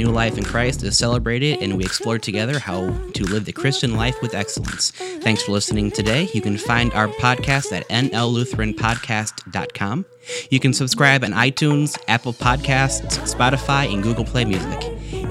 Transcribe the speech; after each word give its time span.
new 0.00 0.10
life 0.10 0.38
in 0.38 0.44
Christ 0.44 0.82
is 0.82 0.96
celebrated 0.96 1.58
and 1.60 1.76
we 1.76 1.84
explore 1.84 2.18
together 2.18 2.58
how 2.58 2.88
to 3.12 3.24
live 3.24 3.44
the 3.44 3.52
Christian 3.52 3.94
life 3.96 4.16
with 4.22 4.32
excellence. 4.34 4.90
Thanks 4.90 5.42
for 5.42 5.52
listening 5.52 5.90
today. 5.90 6.30
You 6.32 6.40
can 6.40 6.56
find 6.56 6.90
our 6.94 7.08
podcast 7.08 7.70
at 7.72 7.86
nllutheranpodcast.com. 7.88 10.06
You 10.50 10.60
can 10.60 10.72
subscribe 10.72 11.24
on 11.24 11.32
iTunes, 11.32 11.98
Apple 12.08 12.32
Podcasts, 12.32 13.34
Spotify, 13.34 13.92
and 13.92 14.02
Google 14.02 14.24
Play 14.24 14.46
Music. 14.46 14.78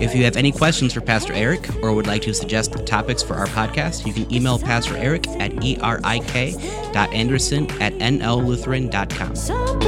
If 0.01 0.13
you 0.13 0.25
have 0.25 0.37
any 0.37 0.51
questions 0.51 0.93
for 0.93 1.01
Pastor 1.01 1.33
Eric 1.33 1.67
or 1.81 1.91
would 1.93 2.05
like 2.07 2.21
to 2.23 2.33
suggest 2.33 2.73
topics 2.85 3.23
for 3.23 3.35
our 3.35 3.47
podcast, 3.47 4.05
you 4.05 4.11
can 4.13 4.29
email 4.33 4.59
Pastor 4.59 4.97
Eric 4.97 5.25
at 5.39 5.53
erik.anderson 5.63 7.71
at 7.81 7.93
nllutheran.com. 7.93 9.35
So 9.35 9.79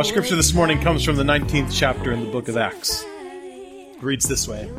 Our 0.00 0.04
scripture 0.04 0.34
this 0.34 0.54
morning 0.54 0.80
comes 0.80 1.04
from 1.04 1.16
the 1.16 1.24
19th 1.24 1.70
chapter 1.70 2.10
in 2.10 2.24
the 2.24 2.30
book 2.30 2.48
of 2.48 2.56
Acts. 2.56 3.04
It 3.42 4.02
reads 4.02 4.26
this 4.26 4.48
way. 4.48 4.70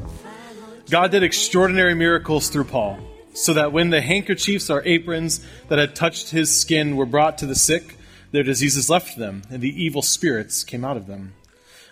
God 0.90 1.12
did 1.12 1.22
extraordinary 1.22 1.94
miracles 1.94 2.50
through 2.50 2.64
Paul, 2.64 2.98
so 3.34 3.54
that 3.54 3.72
when 3.72 3.90
the 3.90 4.02
handkerchiefs 4.02 4.70
or 4.70 4.84
aprons 4.86 5.46
that 5.70 5.80
had 5.80 5.96
touched 5.96 6.32
his 6.32 6.56
skin 6.56 6.96
were 6.96 7.06
brought 7.06 7.38
to 7.38 7.46
the 7.46 7.56
sick, 7.56 7.96
their 8.32 8.44
diseases 8.44 8.90
left 8.90 9.18
them, 9.18 9.44
and 9.50 9.62
the 9.62 9.84
evil 9.84 10.02
spirits 10.02 10.64
came 10.64 10.86
out 10.86 10.98
of 10.98 11.08
them. 11.08 11.34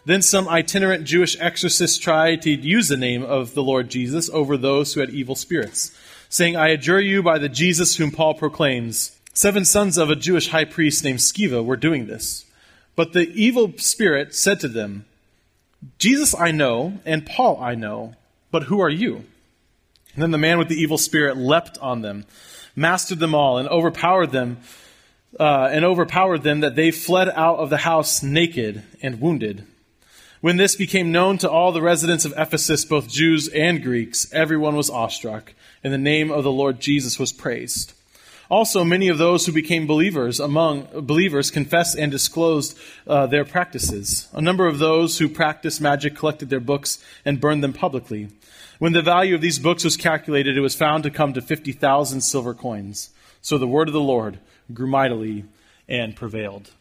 Then 0.06 0.22
some 0.22 0.48
itinerant 0.48 1.04
Jewish 1.04 1.40
exorcists 1.40 1.98
tried 1.98 2.42
to 2.44 2.52
use 2.52 2.88
the 2.88 2.98
name 2.98 3.24
of 3.24 3.54
the 3.54 3.64
Lord 3.64 3.90
Jesus 3.90 4.30
over 4.30 4.58
those 4.58 4.94
who 4.94 5.02
had 5.02 5.10
evil 5.10 5.36
spirits, 5.36 5.92
saying, 6.30 6.56
I 6.56 6.70
adjure 6.70 7.02
you 7.02 7.22
by 7.22 7.38
the 7.38 7.50
Jesus 7.50 7.98
whom 7.98 8.12
Paul 8.12 8.34
proclaims. 8.34 9.18
Seven 9.34 9.66
sons 9.66 9.98
of 9.98 10.10
a 10.10 10.16
Jewish 10.16 10.50
high 10.50 10.66
priest 10.66 11.04
named 11.04 11.20
Sceva 11.20 11.64
were 11.64 11.78
doing 11.78 12.08
this. 12.08 12.46
But 12.96 13.14
the 13.14 13.30
evil 13.34 13.74
spirit 13.78 14.36
said 14.36 14.60
to 14.62 14.68
them, 14.68 15.06
Jesus 15.98 16.36
I 16.36 16.52
know, 16.52 17.00
and 17.06 17.26
Paul 17.26 17.62
I 17.62 17.76
know, 17.76 18.16
but 18.52 18.64
who 18.64 18.80
are 18.80 18.90
you? 18.90 19.26
And 20.14 20.24
then 20.24 20.32
the 20.32 20.38
man 20.38 20.58
with 20.58 20.68
the 20.68 20.76
evil 20.76 20.98
spirit 20.98 21.38
leapt 21.38 21.78
on 21.80 22.02
them, 22.02 22.26
mastered 22.76 23.20
them 23.20 23.36
all, 23.36 23.58
and 23.58 23.70
overpowered 23.70 24.32
them, 24.32 24.58
uh, 25.40 25.70
and 25.72 25.86
overpowered 25.86 26.44
them 26.44 26.62
that 26.62 26.76
they 26.76 26.92
fled 26.92 27.30
out 27.30 27.60
of 27.60 27.70
the 27.70 27.78
house 27.78 28.24
naked 28.24 28.84
and 29.02 29.22
wounded. 29.22 29.66
When 30.42 30.58
this 30.58 30.76
became 30.76 31.12
known 31.12 31.38
to 31.40 31.50
all 31.50 31.72
the 31.72 31.82
residents 31.82 32.26
of 32.26 32.34
Ephesus, 32.38 32.86
both 32.86 33.10
Jews 33.10 33.50
and 33.50 33.84
Greeks, 33.84 34.32
everyone 34.34 34.76
was 34.76 34.90
awestruck, 34.90 35.54
and 35.84 35.94
the 35.94 35.98
name 35.98 36.32
of 36.32 36.44
the 36.44 36.52
Lord 36.52 36.80
Jesus 36.80 37.20
was 37.20 37.34
praised. 37.34 37.94
Also, 38.50 38.84
many 38.84 39.10
of 39.10 39.20
those 39.20 39.46
who 39.46 39.52
became 39.52 39.86
believers 39.86 40.40
among 40.40 40.88
believers 41.06 41.52
confessed 41.52 41.96
and 41.96 42.12
disclosed 42.12 42.76
uh, 43.06 43.28
their 43.28 43.46
practices. 43.46 44.28
A 44.34 44.42
number 44.42 44.66
of 44.66 44.80
those 44.80 45.20
who 45.20 45.30
practiced 45.30 45.80
magic 45.82 46.16
collected 46.16 46.50
their 46.50 46.60
books 46.60 47.04
and 47.24 47.40
burned 47.40 47.64
them 47.64 47.74
publicly. 47.74 48.30
When 48.80 48.94
the 48.94 49.02
value 49.02 49.36
of 49.36 49.42
these 49.42 49.60
books 49.60 49.84
was 49.84 49.98
calculated, 49.98 50.56
it 50.56 50.62
was 50.62 50.74
found 50.74 51.04
to 51.04 51.12
come 51.12 51.34
to 51.34 51.42
50,000 51.42 52.22
silver 52.22 52.54
coins. 52.54 53.10
So 53.42 53.58
the 53.58 53.68
word 53.68 53.90
of 53.90 53.94
the 53.94 54.00
Lord 54.00 54.40
grew 54.74 54.88
mightily 54.88 55.44
and 55.90 56.16
prevailed. 56.16 56.72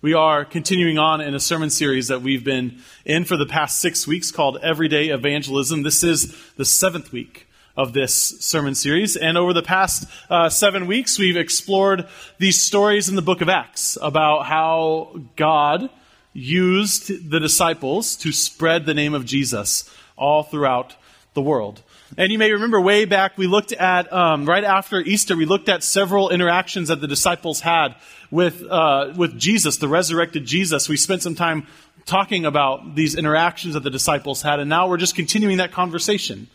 We 0.00 0.12
are 0.12 0.44
continuing 0.44 0.98
on 0.98 1.20
in 1.20 1.36
a 1.36 1.40
sermon 1.40 1.70
series 1.70 2.08
that 2.08 2.22
we've 2.22 2.42
been 2.42 2.80
in 3.04 3.24
for 3.24 3.36
the 3.36 3.46
past 3.46 3.78
six 3.78 4.08
weeks 4.08 4.32
called 4.32 4.58
Everyday 4.60 5.10
Evangelism. 5.10 5.84
This 5.84 6.02
is 6.02 6.36
the 6.56 6.64
seventh 6.64 7.12
week 7.12 7.46
of 7.76 7.92
this 7.92 8.12
sermon 8.12 8.74
series. 8.74 9.14
And 9.14 9.38
over 9.38 9.52
the 9.52 9.62
past 9.62 10.08
uh, 10.28 10.48
seven 10.48 10.88
weeks, 10.88 11.16
we've 11.16 11.36
explored 11.36 12.08
these 12.38 12.60
stories 12.60 13.08
in 13.08 13.14
the 13.14 13.22
book 13.22 13.40
of 13.40 13.48
Acts 13.48 13.96
about 14.02 14.46
how 14.46 15.20
God 15.36 15.90
used 16.32 17.30
the 17.30 17.38
disciples 17.38 18.16
to 18.16 18.32
spread 18.32 18.84
the 18.84 18.94
name 18.94 19.14
of 19.14 19.24
Jesus 19.24 19.88
all 20.22 20.44
throughout 20.44 20.94
the 21.34 21.42
world. 21.42 21.82
And 22.16 22.30
you 22.30 22.38
may 22.38 22.52
remember 22.52 22.80
way 22.80 23.06
back, 23.06 23.38
we 23.38 23.46
looked 23.46 23.72
at, 23.72 24.12
um, 24.12 24.44
right 24.44 24.64
after 24.64 25.00
Easter, 25.00 25.34
we 25.34 25.46
looked 25.46 25.68
at 25.68 25.82
several 25.82 26.30
interactions 26.30 26.88
that 26.88 27.00
the 27.00 27.08
disciples 27.08 27.60
had 27.60 27.96
with, 28.30 28.62
uh, 28.70 29.12
with 29.16 29.38
Jesus, 29.38 29.78
the 29.78 29.88
resurrected 29.88 30.44
Jesus. 30.44 30.88
We 30.88 30.96
spent 30.96 31.22
some 31.22 31.34
time 31.34 31.66
talking 32.04 32.44
about 32.44 32.94
these 32.94 33.14
interactions 33.14 33.74
that 33.74 33.82
the 33.82 33.90
disciples 33.90 34.42
had, 34.42 34.60
and 34.60 34.68
now 34.68 34.88
we're 34.88 34.98
just 34.98 35.14
continuing 35.14 35.56
that 35.58 35.72
conversation. 35.72 36.48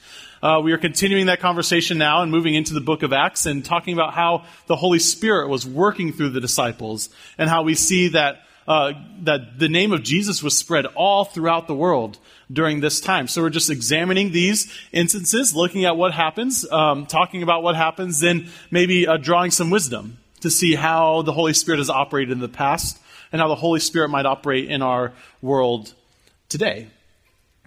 Uh, 0.44 0.62
we 0.64 0.72
are 0.72 0.78
continuing 0.78 1.26
that 1.26 1.40
conversation 1.40 1.98
now 1.98 2.22
and 2.22 2.32
moving 2.32 2.54
into 2.54 2.76
the 2.76 2.82
book 2.82 3.02
of 3.02 3.12
Acts 3.12 3.48
and 3.48 3.66
talking 3.66 3.96
about 3.96 4.14
how 4.14 4.46
the 4.68 4.76
Holy 4.76 5.00
Spirit 5.00 5.50
was 5.50 5.66
working 5.66 6.14
through 6.14 6.30
the 6.30 6.42
disciples 6.42 7.10
and 7.40 7.50
how 7.50 7.64
we 7.64 7.74
see 7.74 8.10
that 8.10 8.44
uh, 8.68 8.94
that 9.22 9.60
the 9.60 9.70
name 9.70 9.94
of 9.94 10.04
Jesus 10.04 10.44
was 10.44 10.58
spread 10.58 10.86
all 10.88 11.24
throughout 11.24 11.68
the 11.68 11.76
world 11.76 12.18
during 12.52 12.82
this 12.82 13.00
time. 13.00 13.28
So 13.28 13.42
we're 13.42 13.50
just 13.50 13.70
examining 13.70 14.32
these 14.32 14.72
instances, 14.92 15.56
looking 15.56 15.86
at 15.86 15.96
what 15.96 16.14
happens, 16.14 16.70
um, 16.72 17.06
talking 17.06 17.44
about 17.44 17.64
what 17.64 17.76
happens, 17.76 18.20
then 18.20 18.50
maybe 18.70 19.08
uh, 19.08 19.18
drawing 19.18 19.52
some 19.52 19.70
wisdom 19.70 20.18
to 20.42 20.50
see 20.50 20.76
how 20.76 21.22
the 21.22 21.34
Holy 21.34 21.54
Spirit 21.54 21.80
has 21.80 21.90
operated 21.90 22.32
in 22.32 22.40
the 22.40 22.50
past 22.50 23.00
and 23.32 23.42
how 23.42 23.48
the 23.48 23.56
Holy 23.56 23.80
Spirit 23.80 24.10
might 24.10 24.26
operate 24.26 24.70
in 24.70 24.82
our 24.82 25.14
world 25.42 25.94
today. 26.50 26.88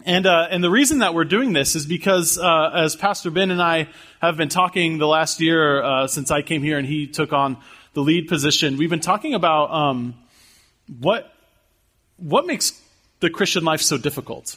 And, 0.07 0.25
uh, 0.25 0.49
and 0.51 0.65
the 0.65 0.71
reason 0.71 0.99
that 0.99 1.15
we're 1.15 1.25
doing 1.25 1.53
this 1.53 1.77
is 1.77 1.85
because, 1.85 2.39
uh, 2.39 2.71
as 2.75 2.97
Pastor 2.97 3.31
Ben 3.31 3.51
and 3.51 3.61
I 3.61 3.89
have 4.23 4.37
been 4.37 4.49
talking 4.49 4.97
the 4.97 5.07
last 5.07 5.41
year 5.41 5.83
uh, 5.83 6.07
since 6.07 6.31
I 6.31 6.41
came 6.41 6.63
here 6.63 6.79
and 6.79 6.87
he 6.87 7.07
took 7.07 7.35
on 7.35 7.59
the 7.93 8.01
lead 8.01 8.29
position, 8.29 8.79
we've 8.79 8.89
been 8.89 9.01
talking 9.01 9.35
about 9.35 9.71
um, 9.71 10.15
what, 10.99 11.33
what 12.17 12.47
makes 12.47 12.81
the 13.21 13.31
Christian 13.31 13.65
life 13.65 13.81
so 13.81 13.99
difficult. 13.99 14.57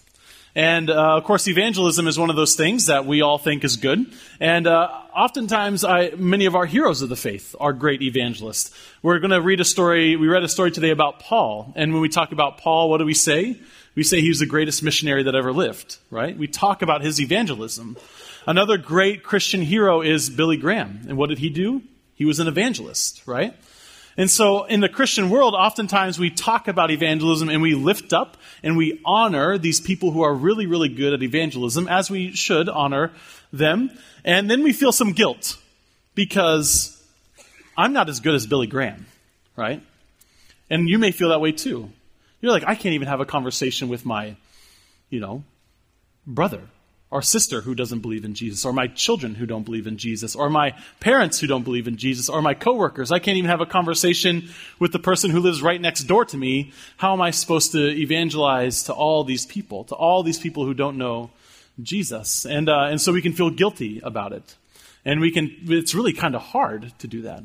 And 0.55 0.89
uh, 0.89 1.17
of 1.17 1.23
course, 1.23 1.47
evangelism 1.47 2.07
is 2.07 2.19
one 2.19 2.29
of 2.29 2.35
those 2.35 2.55
things 2.55 2.85
that 2.85 3.05
we 3.05 3.21
all 3.21 3.39
think 3.39 3.63
is 3.63 3.75
good. 3.77 4.05
And 4.39 4.67
uh, 4.67 4.87
oftentimes, 5.15 5.83
I, 5.83 6.11
many 6.11 6.45
of 6.45 6.55
our 6.55 6.67
heroes 6.67 7.01
of 7.01 7.09
the 7.09 7.15
faith 7.15 7.55
are 7.59 7.73
great 7.73 8.03
evangelists. 8.03 8.71
We're 9.01 9.17
going 9.19 9.31
to 9.31 9.41
read 9.41 9.61
a 9.61 9.65
story. 9.65 10.15
We 10.15 10.27
read 10.27 10.43
a 10.43 10.47
story 10.47 10.69
today 10.69 10.91
about 10.91 11.19
Paul. 11.19 11.73
And 11.75 11.91
when 11.91 12.03
we 12.03 12.09
talk 12.09 12.31
about 12.31 12.59
Paul, 12.59 12.89
what 12.89 12.99
do 12.99 13.05
we 13.05 13.15
say? 13.15 13.59
We 13.95 14.03
say 14.03 14.21
he 14.21 14.29
was 14.29 14.39
the 14.39 14.45
greatest 14.45 14.83
missionary 14.83 15.23
that 15.23 15.35
ever 15.35 15.51
lived, 15.51 15.97
right? 16.11 16.37
We 16.37 16.47
talk 16.47 16.81
about 16.83 17.01
his 17.01 17.19
evangelism. 17.19 17.97
Another 18.45 18.77
great 18.77 19.23
Christian 19.23 19.61
hero 19.61 20.01
is 20.01 20.29
Billy 20.29 20.57
Graham. 20.57 21.01
And 21.07 21.17
what 21.17 21.29
did 21.29 21.39
he 21.39 21.49
do? 21.49 21.81
He 22.15 22.25
was 22.25 22.39
an 22.39 22.47
evangelist, 22.47 23.23
right? 23.25 23.55
And 24.15 24.29
so 24.29 24.65
in 24.65 24.79
the 24.79 24.89
Christian 24.89 25.29
world, 25.29 25.55
oftentimes 25.55 26.19
we 26.19 26.29
talk 26.29 26.67
about 26.67 26.91
evangelism 26.91 27.49
and 27.49 27.61
we 27.61 27.73
lift 27.73 28.13
up 28.13 28.37
and 28.61 28.77
we 28.77 29.01
honor 29.05 29.57
these 29.57 29.81
people 29.81 30.11
who 30.11 30.21
are 30.21 30.33
really, 30.33 30.67
really 30.67 30.89
good 30.89 31.13
at 31.13 31.23
evangelism, 31.23 31.87
as 31.87 32.11
we 32.11 32.33
should 32.33 32.69
honor 32.69 33.11
them. 33.51 33.89
And 34.23 34.49
then 34.49 34.63
we 34.63 34.73
feel 34.73 34.91
some 34.91 35.13
guilt 35.13 35.57
because 36.15 37.01
I'm 37.75 37.93
not 37.93 38.07
as 38.09 38.19
good 38.19 38.35
as 38.35 38.45
Billy 38.45 38.67
Graham, 38.67 39.07
right? 39.55 39.81
And 40.69 40.87
you 40.87 40.99
may 40.99 41.11
feel 41.11 41.29
that 41.29 41.41
way 41.41 41.51
too. 41.51 41.89
You're 42.39 42.51
like, 42.51 42.65
I 42.65 42.75
can't 42.75 42.93
even 42.93 43.07
have 43.07 43.19
a 43.19 43.25
conversation 43.25 43.89
with 43.89 44.05
my, 44.05 44.35
you 45.09 45.19
know, 45.19 45.43
brother 46.27 46.61
or 47.13 47.21
sister 47.21 47.61
who 47.61 47.75
doesn't 47.75 47.99
believe 47.99 48.25
in 48.25 48.33
Jesus, 48.33 48.65
or 48.65 48.73
my 48.73 48.87
children 48.87 49.35
who 49.35 49.45
don't 49.45 49.61
believe 49.61 49.85
in 49.85 49.97
Jesus, 49.97 50.35
or 50.35 50.49
my 50.49 50.73
parents 50.99 51.39
who 51.39 51.45
don't 51.45 51.61
believe 51.61 51.87
in 51.87 51.95
Jesus, 51.95 52.27
or 52.27 52.41
my 52.41 52.55
coworkers. 52.55 53.11
I 53.11 53.19
can't 53.19 53.37
even 53.37 53.51
have 53.51 53.61
a 53.61 53.67
conversation 53.67 54.49
with 54.79 54.93
the 54.93 54.97
person 54.97 55.29
who 55.29 55.39
lives 55.39 55.61
right 55.61 55.79
next 55.79 56.05
door 56.05 56.25
to 56.25 56.35
me. 56.35 56.73
How 56.97 57.13
am 57.13 57.21
I 57.21 57.29
supposed 57.29 57.71
to 57.73 57.87
evangelize 57.87 58.81
to 58.85 58.93
all 58.93 59.23
these 59.23 59.45
people, 59.45 59.83
to 59.85 59.95
all 59.95 60.23
these 60.23 60.39
people 60.39 60.65
who 60.65 60.73
don't 60.73 60.97
know 60.97 61.29
Jesus? 61.83 62.47
And, 62.47 62.67
uh, 62.67 62.87
and 62.89 62.99
so 62.99 63.13
we 63.13 63.21
can 63.21 63.33
feel 63.33 63.51
guilty 63.51 64.01
about 64.03 64.33
it. 64.33 64.55
And 65.05 65.21
we 65.21 65.29
can, 65.29 65.55
it's 65.67 65.93
really 65.93 66.13
kind 66.13 66.35
of 66.35 66.41
hard 66.41 66.93
to 66.97 67.07
do 67.07 67.21
that. 67.21 67.43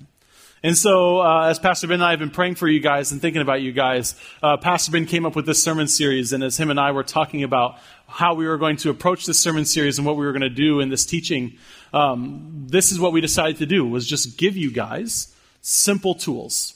And 0.62 0.76
so, 0.76 1.20
uh, 1.20 1.49
as 1.49 1.59
Pastor 1.59 1.87
Ben 1.87 1.97
and 1.97 2.05
I 2.05 2.11
have 2.11 2.19
been 2.19 2.31
praying 2.31 2.56
for 2.56 2.67
you 2.67 2.81
guys 2.81 3.12
and 3.12 3.20
thinking 3.20 3.43
about 3.43 3.62
you 3.62 3.70
guys, 3.70 4.17
uh, 4.43 4.56
Pastor 4.56 4.91
Ben 4.91 5.06
came 5.06 5.25
up 5.25 5.37
with 5.37 5.47
this 5.47 5.62
sermon 5.62 5.87
series. 5.87 6.32
And 6.32 6.43
as 6.43 6.56
him 6.56 6.70
and 6.70 6.81
I 6.81 6.91
were 6.91 7.05
talking 7.05 7.44
about 7.44 7.79
how 8.08 8.34
we 8.34 8.46
were 8.46 8.58
going 8.58 8.76
to 8.78 8.90
approach 8.90 9.26
this 9.26 9.38
sermon 9.38 9.64
series 9.64 9.99
and 9.99 10.06
what 10.06 10.16
we 10.16 10.26
were 10.26 10.32
going 10.32 10.43
to 10.43 10.49
do 10.49 10.81
in 10.81 10.88
this 10.88 11.06
teaching, 11.06 11.58
um, 11.93 12.66
this 12.69 12.90
is 12.90 12.99
what 12.99 13.12
we 13.12 13.20
decided 13.20 13.58
to 13.58 13.66
do: 13.66 13.87
was 13.87 14.06
just 14.06 14.38
give 14.38 14.56
you 14.56 14.72
guys 14.72 15.34
simple 15.60 16.14
tools 16.14 16.75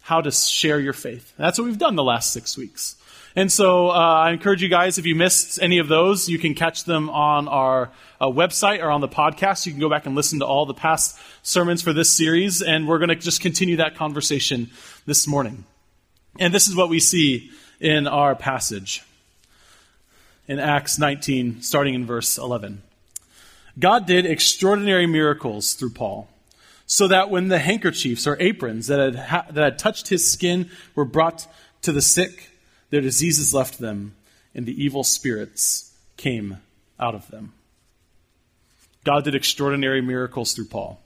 how 0.00 0.20
to 0.20 0.30
share 0.30 0.80
your 0.80 0.92
faith. 0.92 1.32
And 1.36 1.46
that's 1.46 1.58
what 1.58 1.66
we've 1.66 1.78
done 1.78 1.94
the 1.94 2.04
last 2.04 2.32
six 2.32 2.56
weeks. 2.56 2.96
And 3.36 3.50
so 3.50 3.90
uh, 3.90 3.92
I 3.92 4.32
encourage 4.32 4.60
you 4.60 4.68
guys, 4.68 4.98
if 4.98 5.06
you 5.06 5.14
missed 5.14 5.62
any 5.62 5.78
of 5.78 5.86
those, 5.86 6.28
you 6.28 6.38
can 6.38 6.54
catch 6.54 6.84
them 6.84 7.08
on 7.10 7.46
our 7.46 7.92
uh, 8.20 8.26
website 8.26 8.82
or 8.82 8.90
on 8.90 9.00
the 9.00 9.08
podcast. 9.08 9.66
You 9.66 9.72
can 9.72 9.80
go 9.80 9.88
back 9.88 10.06
and 10.06 10.16
listen 10.16 10.40
to 10.40 10.46
all 10.46 10.66
the 10.66 10.74
past 10.74 11.16
sermons 11.42 11.80
for 11.80 11.92
this 11.92 12.10
series, 12.10 12.60
and 12.60 12.88
we're 12.88 12.98
going 12.98 13.10
to 13.10 13.14
just 13.14 13.40
continue 13.40 13.76
that 13.76 13.94
conversation 13.94 14.70
this 15.06 15.28
morning. 15.28 15.64
And 16.40 16.52
this 16.52 16.66
is 16.66 16.74
what 16.74 16.88
we 16.88 16.98
see 16.98 17.50
in 17.78 18.08
our 18.08 18.34
passage 18.34 19.04
in 20.50 20.58
Acts 20.58 20.98
19, 20.98 21.62
starting 21.62 21.94
in 21.94 22.04
verse 22.04 22.36
11. 22.36 22.82
God 23.78 24.04
did 24.04 24.26
extraordinary 24.26 25.06
miracles 25.06 25.74
through 25.74 25.90
Paul, 25.90 26.28
so 26.86 27.06
that 27.06 27.30
when 27.30 27.46
the 27.46 27.60
handkerchiefs 27.60 28.26
or 28.26 28.36
aprons 28.40 28.88
that 28.88 28.98
had, 28.98 29.14
ha- 29.14 29.46
that 29.48 29.62
had 29.62 29.78
touched 29.78 30.08
his 30.08 30.28
skin 30.28 30.68
were 30.96 31.04
brought 31.04 31.46
to 31.82 31.92
the 31.92 32.02
sick, 32.02 32.50
their 32.90 33.00
diseases 33.00 33.54
left 33.54 33.78
them, 33.78 34.16
and 34.52 34.66
the 34.66 34.84
evil 34.84 35.04
spirits 35.04 35.94
came 36.16 36.56
out 36.98 37.14
of 37.14 37.30
them. 37.30 37.52
God 39.04 39.22
did 39.22 39.36
extraordinary 39.36 40.00
miracles 40.00 40.52
through 40.52 40.66
Paul. 40.66 41.00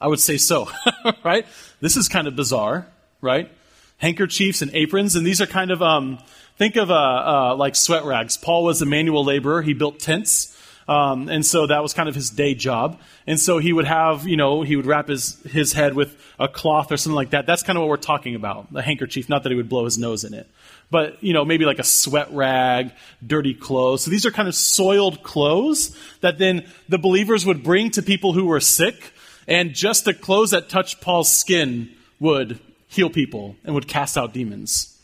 I 0.00 0.06
would 0.08 0.20
say 0.20 0.38
so, 0.38 0.70
right? 1.22 1.46
This 1.82 1.98
is 1.98 2.08
kind 2.08 2.26
of 2.26 2.34
bizarre, 2.34 2.86
right? 3.20 3.50
Handkerchiefs 3.98 4.62
and 4.62 4.70
aprons, 4.74 5.16
and 5.16 5.26
these 5.26 5.40
are 5.40 5.46
kind 5.46 5.70
of, 5.70 5.82
um, 5.82 6.18
think 6.56 6.76
of 6.76 6.90
uh, 6.90 6.94
uh, 6.94 7.56
like 7.56 7.76
sweat 7.76 8.04
rags. 8.04 8.36
Paul 8.36 8.64
was 8.64 8.82
a 8.82 8.86
manual 8.86 9.24
laborer, 9.24 9.62
he 9.62 9.74
built 9.74 9.98
tents. 9.98 10.52
Um, 10.88 11.28
and 11.28 11.44
so 11.44 11.66
that 11.66 11.82
was 11.82 11.94
kind 11.94 12.08
of 12.08 12.14
his 12.14 12.30
day 12.30 12.54
job. 12.54 13.00
And 13.26 13.40
so 13.40 13.58
he 13.58 13.72
would 13.72 13.86
have, 13.86 14.28
you 14.28 14.36
know, 14.36 14.62
he 14.62 14.76
would 14.76 14.86
wrap 14.86 15.08
his, 15.08 15.42
his 15.42 15.72
head 15.72 15.94
with 15.94 16.16
a 16.38 16.46
cloth 16.46 16.92
or 16.92 16.96
something 16.96 17.16
like 17.16 17.30
that. 17.30 17.44
That's 17.44 17.64
kind 17.64 17.76
of 17.76 17.80
what 17.80 17.88
we're 17.88 17.96
talking 17.96 18.36
about, 18.36 18.68
a 18.72 18.82
handkerchief. 18.82 19.28
Not 19.28 19.42
that 19.42 19.50
he 19.50 19.56
would 19.56 19.68
blow 19.68 19.84
his 19.84 19.98
nose 19.98 20.22
in 20.22 20.32
it 20.32 20.48
but 20.90 21.22
you 21.22 21.32
know 21.32 21.44
maybe 21.44 21.64
like 21.64 21.78
a 21.78 21.84
sweat 21.84 22.28
rag 22.32 22.92
dirty 23.26 23.54
clothes 23.54 24.02
so 24.02 24.10
these 24.10 24.26
are 24.26 24.30
kind 24.30 24.48
of 24.48 24.54
soiled 24.54 25.22
clothes 25.22 25.96
that 26.20 26.38
then 26.38 26.66
the 26.88 26.98
believers 26.98 27.44
would 27.44 27.62
bring 27.62 27.90
to 27.90 28.02
people 28.02 28.32
who 28.32 28.46
were 28.46 28.60
sick 28.60 29.12
and 29.48 29.74
just 29.74 30.04
the 30.04 30.14
clothes 30.14 30.50
that 30.50 30.68
touched 30.68 31.00
paul's 31.00 31.30
skin 31.30 31.90
would 32.20 32.60
heal 32.86 33.10
people 33.10 33.56
and 33.64 33.74
would 33.74 33.88
cast 33.88 34.16
out 34.16 34.32
demons 34.32 35.00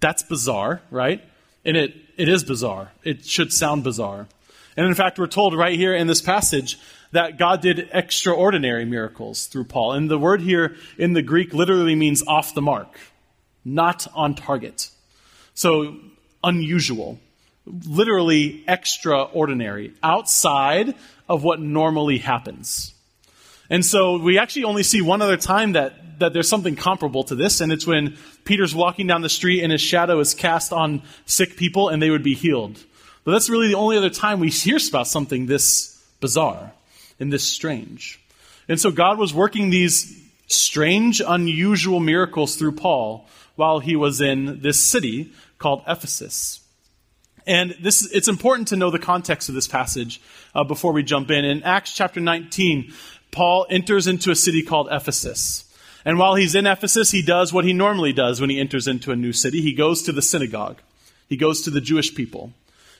that's 0.00 0.22
bizarre 0.22 0.80
right 0.90 1.24
and 1.64 1.76
it, 1.76 1.94
it 2.16 2.28
is 2.28 2.44
bizarre 2.44 2.92
it 3.04 3.24
should 3.24 3.52
sound 3.52 3.84
bizarre 3.84 4.26
and 4.76 4.86
in 4.86 4.94
fact 4.94 5.18
we're 5.18 5.26
told 5.26 5.56
right 5.56 5.76
here 5.76 5.94
in 5.94 6.06
this 6.06 6.20
passage 6.20 6.78
that 7.12 7.38
God 7.38 7.62
did 7.62 7.88
extraordinary 7.92 8.84
miracles 8.84 9.46
through 9.46 9.64
Paul. 9.64 9.94
And 9.94 10.10
the 10.10 10.18
word 10.18 10.42
here 10.42 10.76
in 10.98 11.14
the 11.14 11.22
Greek 11.22 11.54
literally 11.54 11.94
means 11.94 12.22
off 12.26 12.54
the 12.54 12.60
mark 12.60 12.98
not 13.64 14.06
on 14.14 14.34
target. 14.34 14.90
So, 15.54 15.96
unusual, 16.42 17.18
literally 17.66 18.64
extraordinary, 18.66 19.92
outside 20.02 20.94
of 21.28 21.42
what 21.42 21.60
normally 21.60 22.18
happens. 22.18 22.94
And 23.70 23.84
so 23.84 24.18
we 24.18 24.38
actually 24.38 24.64
only 24.64 24.82
see 24.82 25.02
one 25.02 25.20
other 25.20 25.36
time 25.36 25.72
that, 25.72 26.20
that 26.20 26.32
there's 26.32 26.48
something 26.48 26.76
comparable 26.76 27.24
to 27.24 27.34
this, 27.34 27.60
and 27.60 27.70
it's 27.70 27.86
when 27.86 28.16
Peter's 28.44 28.74
walking 28.74 29.06
down 29.06 29.22
the 29.22 29.28
street 29.28 29.62
and 29.62 29.70
his 29.70 29.80
shadow 29.80 30.20
is 30.20 30.34
cast 30.34 30.72
on 30.72 31.02
sick 31.26 31.56
people 31.56 31.88
and 31.88 32.00
they 32.00 32.10
would 32.10 32.22
be 32.22 32.34
healed. 32.34 32.82
But 33.24 33.32
that's 33.32 33.50
really 33.50 33.68
the 33.68 33.76
only 33.76 33.98
other 33.98 34.10
time 34.10 34.40
we 34.40 34.48
hear 34.48 34.78
about 34.88 35.06
something 35.06 35.46
this 35.46 36.02
bizarre 36.20 36.72
and 37.20 37.32
this 37.32 37.44
strange. 37.44 38.20
And 38.68 38.80
so 38.80 38.90
God 38.90 39.18
was 39.18 39.34
working 39.34 39.70
these 39.70 40.18
strange, 40.46 41.20
unusual 41.26 42.00
miracles 42.00 42.56
through 42.56 42.72
Paul 42.72 43.26
while 43.56 43.80
he 43.80 43.96
was 43.96 44.20
in 44.20 44.60
this 44.62 44.90
city 44.90 45.32
called 45.58 45.82
Ephesus. 45.86 46.60
And 47.46 47.74
this, 47.80 48.10
it's 48.12 48.28
important 48.28 48.68
to 48.68 48.76
know 48.76 48.90
the 48.90 48.98
context 48.98 49.48
of 49.48 49.54
this 49.54 49.66
passage 49.66 50.20
uh, 50.54 50.64
before 50.64 50.92
we 50.92 51.02
jump 51.02 51.30
in. 51.30 51.44
In 51.44 51.62
Acts 51.62 51.94
chapter 51.94 52.20
19, 52.20 52.92
Paul 53.30 53.66
enters 53.70 54.06
into 54.06 54.30
a 54.30 54.36
city 54.36 54.62
called 54.62 54.88
Ephesus. 54.90 55.64
And 56.04 56.18
while 56.18 56.36
he's 56.36 56.54
in 56.54 56.66
Ephesus, 56.66 57.10
he 57.10 57.22
does 57.22 57.52
what 57.52 57.64
he 57.64 57.72
normally 57.72 58.12
does 58.12 58.40
when 58.40 58.50
he 58.50 58.60
enters 58.60 58.88
into 58.88 59.12
a 59.12 59.16
new 59.16 59.32
city. 59.32 59.60
He 59.60 59.72
goes 59.72 60.02
to 60.02 60.12
the 60.12 60.22
synagogue. 60.22 60.78
He 61.28 61.36
goes 61.36 61.62
to 61.62 61.70
the 61.70 61.80
Jewish 61.80 62.14
people. 62.14 62.52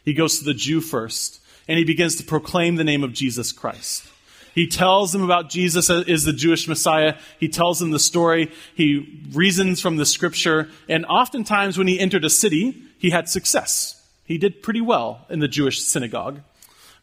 He 0.05 0.13
goes 0.13 0.39
to 0.39 0.45
the 0.45 0.55
Jew 0.55 0.81
first. 0.81 1.41
And 1.67 1.79
he 1.79 1.85
begins 1.85 2.17
to 2.17 2.25
proclaim 2.25 2.77
the 2.77 2.85
name 2.85 3.05
of 3.05 3.13
Jesus 3.13 3.53
Christ. 3.53 4.07
He 4.55 4.67
tells 4.67 5.13
them 5.13 5.23
about 5.23 5.51
Jesus 5.51 5.89
as 5.89 6.25
the 6.25 6.33
Jewish 6.33 6.67
Messiah. 6.67 7.15
He 7.39 7.49
tells 7.49 7.79
them 7.79 7.91
the 7.93 7.99
story. 7.99 8.51
He 8.75 9.23
reasons 9.33 9.81
from 9.81 9.97
the 9.97 10.07
scripture. 10.07 10.69
And 10.89 11.07
oftentimes 11.07 11.79
when 11.79 11.87
he 11.87 12.01
entered 12.01 12.25
a 12.25 12.31
city, 12.31 12.83
he 12.99 13.11
had 13.11 13.29
success. 13.29 14.05
He 14.25 14.37
did 14.37 14.63
pretty 14.63 14.81
well 14.81 15.27
in 15.31 15.39
the 15.39 15.49
Jewish 15.49 15.81
synagogue. 15.81 16.41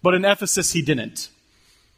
But 0.04 0.14
in 0.14 0.26
Ephesus, 0.26 0.74
he 0.74 0.82
didn't. 0.82 1.30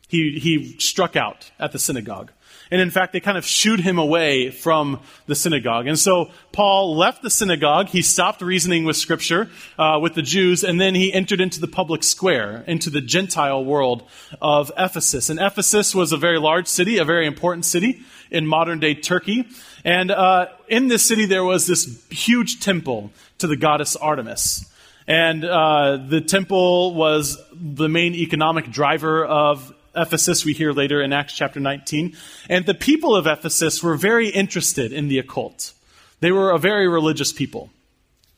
He, 0.08 0.40
he 0.40 0.80
struck 0.80 1.16
out 1.16 1.52
at 1.60 1.72
the 1.72 1.80
synagogue. 1.80 2.32
And 2.70 2.82
in 2.82 2.90
fact, 2.90 3.14
they 3.14 3.20
kind 3.20 3.38
of 3.38 3.46
shooed 3.46 3.80
him 3.80 3.98
away 3.98 4.52
from 4.52 5.00
the 5.26 5.36
synagogue. 5.36 5.88
And 5.88 5.98
so 5.98 6.32
Paul 6.52 6.96
left 6.98 7.22
the 7.22 7.30
synagogue. 7.30 7.88
He 7.88 8.02
stopped 8.02 8.42
reasoning 8.42 8.84
with 8.84 8.98
Scripture 8.98 9.50
uh, 9.80 10.00
with 10.02 10.16
the 10.16 10.22
Jews, 10.22 10.64
and 10.64 10.80
then 10.80 10.94
he 10.96 11.14
entered 11.14 11.40
into 11.40 11.62
the 11.62 11.68
public 11.68 12.04
square, 12.04 12.64
into 12.68 12.90
the 12.90 13.02
Gentile 13.02 13.64
world 13.64 14.04
of 14.42 14.72
Ephesus. 14.78 15.30
And 15.30 15.40
Ephesus 15.40 15.96
was 15.96 16.12
a 16.12 16.18
very 16.18 16.40
large 16.40 16.68
city, 16.68 16.98
a 16.98 17.06
very 17.06 17.26
important 17.26 17.64
city 17.66 18.02
in 18.32 18.46
modern 18.46 18.80
day 18.80 18.94
Turkey. 18.96 19.48
And 19.86 20.12
uh, 20.12 20.48
in 20.68 20.90
this 20.90 21.06
city, 21.06 21.26
there 21.26 21.46
was 21.46 21.68
this 21.68 22.06
huge 22.10 22.60
temple 22.60 23.12
to 23.38 23.48
the 23.48 23.56
goddess 23.56 23.96
Artemis. 23.96 24.70
And 25.08 25.46
uh, 25.46 25.98
the 26.06 26.20
temple 26.20 26.94
was 26.94 27.42
the 27.54 27.88
main 27.88 28.14
economic 28.14 28.70
driver 28.70 29.26
of 29.26 29.74
Ephesus, 29.98 30.46
we 30.46 30.54
hear 30.54 30.72
later 30.72 31.02
in 31.02 31.12
Acts 31.12 31.34
chapter 31.34 31.60
19. 31.60 32.16
And 32.50 32.66
the 32.66 32.74
people 32.74 33.16
of 33.16 33.28
Ephesus 33.28 33.82
were 33.82 33.96
very 33.96 34.30
interested 34.30 34.94
in 34.94 35.08
the 35.08 35.20
occult. 35.20 35.74
They 36.20 36.32
were 36.32 36.52
a 36.52 36.58
very 36.58 36.88
religious 36.88 37.34
people. 37.34 37.70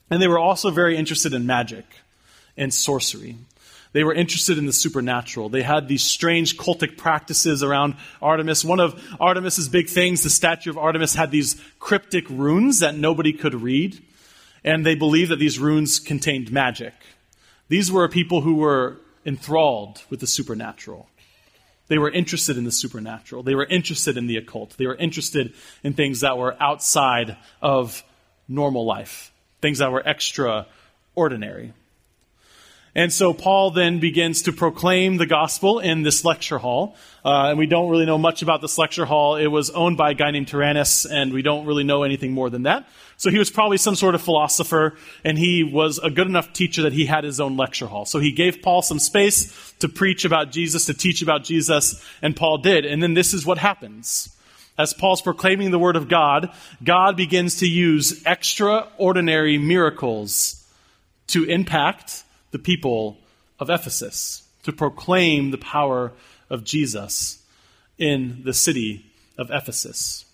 And 0.10 0.22
they 0.22 0.28
were 0.28 0.40
also 0.40 0.72
very 0.72 0.98
interested 0.98 1.34
in 1.34 1.46
magic 1.46 1.86
and 2.58 2.74
sorcery. 2.74 3.38
They 3.92 4.04
were 4.04 4.14
interested 4.14 4.58
in 4.58 4.66
the 4.66 4.74
supernatural. 4.74 5.50
They 5.50 5.64
had 5.64 5.88
these 5.88 6.04
strange 6.04 6.58
cultic 6.58 6.98
practices 6.98 7.64
around 7.64 7.96
Artemis. 8.22 8.64
One 8.64 8.80
of 8.80 9.02
Artemis's 9.20 9.68
big 9.68 9.90
things, 9.90 10.24
the 10.24 10.30
statue 10.30 10.70
of 10.70 10.78
Artemis, 10.78 11.16
had 11.16 11.32
these 11.32 11.60
cryptic 11.80 12.30
runes 12.30 12.80
that 12.80 12.96
nobody 12.96 13.34
could 13.34 13.56
read. 13.56 14.00
And 14.64 14.86
they 14.86 14.96
believed 14.96 15.32
that 15.32 15.40
these 15.40 15.58
runes 15.58 16.00
contained 16.00 16.52
magic. 16.52 16.94
These 17.68 17.92
were 17.92 18.08
people 18.10 18.42
who 18.42 18.56
were 18.56 18.98
enthralled 19.26 20.04
with 20.10 20.20
the 20.20 20.28
supernatural. 20.28 21.08
They 21.90 21.98
were 21.98 22.10
interested 22.10 22.58
in 22.58 22.64
the 22.64 22.72
supernatural. 22.72 23.44
They 23.44 23.56
were 23.56 23.66
interested 23.66 24.16
in 24.16 24.28
the 24.28 24.38
occult. 24.38 24.78
They 24.78 24.88
were 24.88 24.96
interested 24.96 25.54
in 25.84 25.94
things 25.94 26.22
that 26.22 26.38
were 26.38 26.56
outside 26.62 27.36
of 27.62 28.04
normal 28.48 28.86
life, 28.86 29.34
things 29.62 29.80
that 29.80 29.92
were 29.92 30.04
extraordinary. 30.06 31.74
And 32.96 33.14
so 33.14 33.34
Paul 33.34 33.72
then 33.72 34.00
begins 34.00 34.44
to 34.44 34.54
proclaim 34.54 35.18
the 35.18 35.26
gospel 35.26 35.80
in 35.80 36.02
this 36.02 36.26
lecture 36.26 36.58
hall. 36.58 36.96
Uh, 37.24 37.50
and 37.50 37.60
we 37.60 37.68
don't 37.68 37.90
really 37.90 38.06
know 38.06 38.18
much 38.18 38.42
about 38.42 38.62
this 38.62 38.78
lecture 38.78 39.06
hall. 39.06 39.36
It 39.36 39.48
was 39.48 39.70
owned 39.70 39.98
by 39.98 40.12
a 40.12 40.14
guy 40.14 40.32
named 40.32 40.48
Tyrannus, 40.48 41.06
and 41.06 41.32
we 41.34 41.42
don't 41.42 41.66
really 41.66 41.84
know 41.84 42.04
anything 42.04 42.32
more 42.32 42.50
than 42.50 42.64
that. 42.64 42.88
So 43.18 43.30
he 43.30 43.38
was 43.38 43.52
probably 43.52 43.78
some 43.78 43.96
sort 43.96 44.16
of 44.16 44.22
philosopher, 44.22 44.96
and 45.24 45.38
he 45.38 45.64
was 45.64 46.00
a 46.00 46.10
good 46.10 46.28
enough 46.28 46.54
teacher 46.54 46.84
that 46.84 46.94
he 46.94 47.06
had 47.06 47.26
his 47.26 47.40
own 47.40 47.58
lecture 47.58 47.86
hall. 47.86 48.06
So 48.06 48.20
he 48.20 48.32
gave 48.32 48.62
Paul 48.62 48.82
some 48.82 49.00
space 49.00 49.74
to 49.80 49.90
preach 49.90 50.26
about 50.26 50.52
Jesus, 50.52 50.86
to 50.86 50.94
teach 50.94 51.22
about 51.22 51.44
Jesus, 51.44 52.04
and 52.22 52.36
Paul 52.36 52.60
did. 52.60 52.86
And 52.86 53.04
then 53.04 53.14
this 53.14 53.34
is 53.34 53.46
what 53.46 53.58
happens. 53.58 54.36
As 54.78 54.94
Paul's 54.94 55.22
proclaiming 55.22 55.72
the 55.72 55.80
word 55.80 55.98
of 55.98 56.08
God, 56.08 56.54
God 56.82 57.18
begins 57.18 57.58
to 57.58 57.68
use 57.68 58.24
extraordinary 58.26 59.58
miracles 59.58 60.66
to 61.28 61.44
impact 61.44 62.24
the 62.52 62.60
people 62.60 63.18
of 63.60 63.70
Ephesus 63.70 64.44
to 64.64 64.72
proclaim 64.72 65.52
the 65.52 65.58
power 65.58 66.12
of 66.50 66.64
Jesus 66.64 67.44
in 67.98 68.42
the 68.44 68.54
city 68.54 69.06
of 69.38 69.52
Ephesus. 69.52 70.26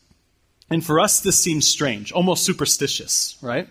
And 0.69 0.84
for 0.84 1.00
us, 1.00 1.19
this 1.19 1.38
seems 1.38 1.67
strange, 1.67 2.12
almost 2.12 2.43
superstitious, 2.43 3.38
right? 3.41 3.67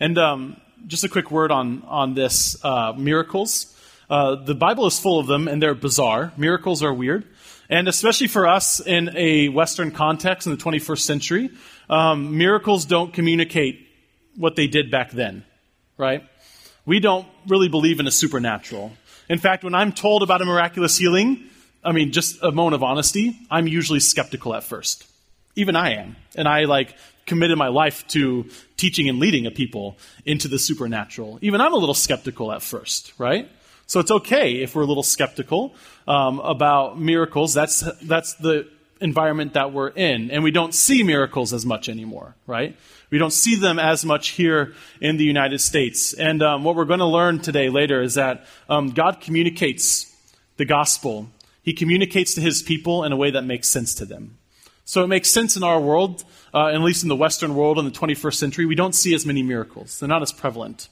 And 0.00 0.16
um, 0.18 0.60
just 0.86 1.04
a 1.04 1.08
quick 1.08 1.30
word 1.30 1.50
on, 1.50 1.82
on 1.86 2.14
this 2.14 2.62
uh, 2.64 2.92
miracles. 2.96 3.68
Uh, 4.08 4.36
the 4.36 4.54
Bible 4.54 4.86
is 4.86 4.98
full 4.98 5.18
of 5.18 5.26
them, 5.26 5.48
and 5.48 5.62
they're 5.62 5.74
bizarre. 5.74 6.32
Miracles 6.36 6.82
are 6.82 6.92
weird. 6.92 7.24
And 7.68 7.88
especially 7.88 8.28
for 8.28 8.46
us 8.46 8.80
in 8.80 9.16
a 9.16 9.48
Western 9.48 9.90
context 9.90 10.46
in 10.46 10.54
the 10.54 10.62
21st 10.62 11.00
century, 11.00 11.50
um, 11.88 12.36
miracles 12.36 12.84
don't 12.84 13.12
communicate 13.12 13.88
what 14.36 14.56
they 14.56 14.66
did 14.66 14.90
back 14.90 15.10
then, 15.10 15.44
right? 15.96 16.24
We 16.84 17.00
don't 17.00 17.26
really 17.46 17.68
believe 17.68 18.00
in 18.00 18.06
a 18.06 18.10
supernatural. 18.10 18.92
In 19.28 19.38
fact, 19.38 19.64
when 19.64 19.74
I'm 19.74 19.92
told 19.92 20.22
about 20.22 20.42
a 20.42 20.44
miraculous 20.44 20.98
healing, 20.98 21.44
I 21.84 21.92
mean, 21.92 22.12
just 22.12 22.42
a 22.42 22.52
moment 22.52 22.74
of 22.74 22.82
honesty, 22.82 23.36
I'm 23.50 23.66
usually 23.66 24.00
skeptical 24.00 24.54
at 24.54 24.64
first, 24.64 25.06
Even 25.54 25.76
I 25.76 25.94
am. 25.94 26.16
And 26.34 26.48
I 26.48 26.64
like 26.64 26.96
committed 27.26 27.56
my 27.58 27.68
life 27.68 28.06
to 28.08 28.48
teaching 28.76 29.08
and 29.08 29.18
leading 29.18 29.46
a 29.46 29.50
people 29.50 29.96
into 30.24 30.48
the 30.48 30.58
supernatural. 30.58 31.38
Even 31.40 31.60
I'm 31.60 31.72
a 31.72 31.76
little 31.76 31.94
skeptical 31.94 32.52
at 32.52 32.62
first, 32.62 33.12
right? 33.18 33.48
So 33.86 34.00
it's 34.00 34.10
okay 34.10 34.62
if 34.62 34.74
we're 34.74 34.82
a 34.82 34.86
little 34.86 35.02
skeptical 35.02 35.74
um, 36.08 36.40
about 36.40 36.98
miracles. 36.98 37.54
That's 37.54 37.80
that's 38.02 38.34
the 38.34 38.68
environment 39.02 39.54
that 39.54 39.72
we're 39.72 39.88
in, 39.88 40.30
and 40.30 40.42
we 40.42 40.50
don't 40.50 40.74
see 40.74 41.02
miracles 41.02 41.52
as 41.52 41.66
much 41.66 41.88
anymore, 41.88 42.34
right? 42.46 42.76
We 43.10 43.18
don't 43.18 43.32
see 43.32 43.56
them 43.56 43.78
as 43.78 44.04
much 44.04 44.30
here 44.30 44.74
in 45.00 45.18
the 45.18 45.24
United 45.24 45.60
States. 45.60 46.14
And 46.14 46.42
um, 46.42 46.64
what 46.64 46.76
we're 46.76 46.86
going 46.86 47.00
to 47.00 47.06
learn 47.06 47.40
today 47.40 47.68
later 47.68 48.00
is 48.00 48.14
that 48.14 48.46
um, 48.68 48.90
God 48.90 49.20
communicates 49.20 50.14
the 50.56 50.64
gospel. 50.64 51.28
He 51.62 51.74
communicates 51.74 52.34
to 52.34 52.40
His 52.40 52.62
people 52.62 53.04
in 53.04 53.12
a 53.12 53.16
way 53.16 53.30
that 53.30 53.42
makes 53.42 53.68
sense 53.68 53.94
to 53.96 54.06
them. 54.06 54.38
So 54.84 55.04
it 55.04 55.08
makes 55.08 55.30
sense 55.30 55.56
in 55.56 55.62
our 55.62 55.80
world, 55.80 56.24
uh, 56.54 56.68
at 56.68 56.80
least 56.80 57.02
in 57.02 57.08
the 57.08 57.16
Western 57.16 57.54
world 57.54 57.78
in 57.78 57.84
the 57.84 57.90
21st 57.90 58.34
century. 58.34 58.66
We 58.66 58.74
don't 58.74 58.94
see 58.94 59.14
as 59.14 59.26
many 59.26 59.42
miracles. 59.42 59.98
They're 59.98 60.08
not 60.08 60.22
as 60.22 60.32
prevalent. 60.32 60.88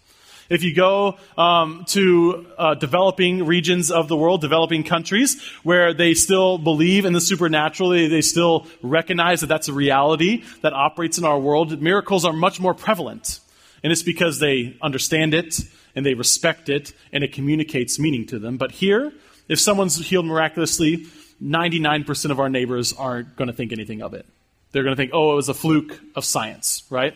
If 0.50 0.64
you 0.64 0.74
go 0.74 1.16
um, 1.38 1.84
to 1.88 2.46
uh, 2.58 2.74
developing 2.74 3.46
regions 3.46 3.92
of 3.92 4.08
the 4.08 4.16
world, 4.16 4.40
developing 4.40 4.82
countries, 4.82 5.40
where 5.62 5.94
they 5.94 6.12
still 6.12 6.58
believe 6.58 7.04
in 7.04 7.12
the 7.12 7.20
supernatural, 7.20 7.90
they, 7.90 8.08
they 8.08 8.20
still 8.20 8.66
recognize 8.82 9.42
that 9.42 9.46
that's 9.46 9.68
a 9.68 9.72
reality 9.72 10.42
that 10.62 10.72
operates 10.72 11.18
in 11.18 11.24
our 11.24 11.38
world, 11.38 11.80
miracles 11.80 12.24
are 12.24 12.32
much 12.32 12.58
more 12.58 12.74
prevalent. 12.74 13.38
And 13.84 13.92
it's 13.92 14.02
because 14.02 14.40
they 14.40 14.76
understand 14.82 15.34
it 15.34 15.60
and 15.94 16.04
they 16.04 16.14
respect 16.14 16.68
it 16.68 16.92
and 17.12 17.22
it 17.22 17.32
communicates 17.32 18.00
meaning 18.00 18.26
to 18.26 18.40
them. 18.40 18.56
But 18.56 18.72
here, 18.72 19.12
if 19.48 19.60
someone's 19.60 19.96
healed 20.04 20.26
miraculously, 20.26 21.06
99% 21.40 22.30
of 22.30 22.40
our 22.40 22.48
neighbors 22.48 22.92
aren't 22.92 23.36
going 23.36 23.48
to 23.48 23.54
think 23.54 23.72
anything 23.72 24.02
of 24.02 24.14
it. 24.14 24.26
They're 24.72 24.82
going 24.82 24.94
to 24.94 25.00
think, 25.00 25.12
oh, 25.14 25.32
it 25.32 25.36
was 25.36 25.48
a 25.48 25.54
fluke 25.54 25.98
of 26.14 26.24
science, 26.24 26.82
right? 26.90 27.14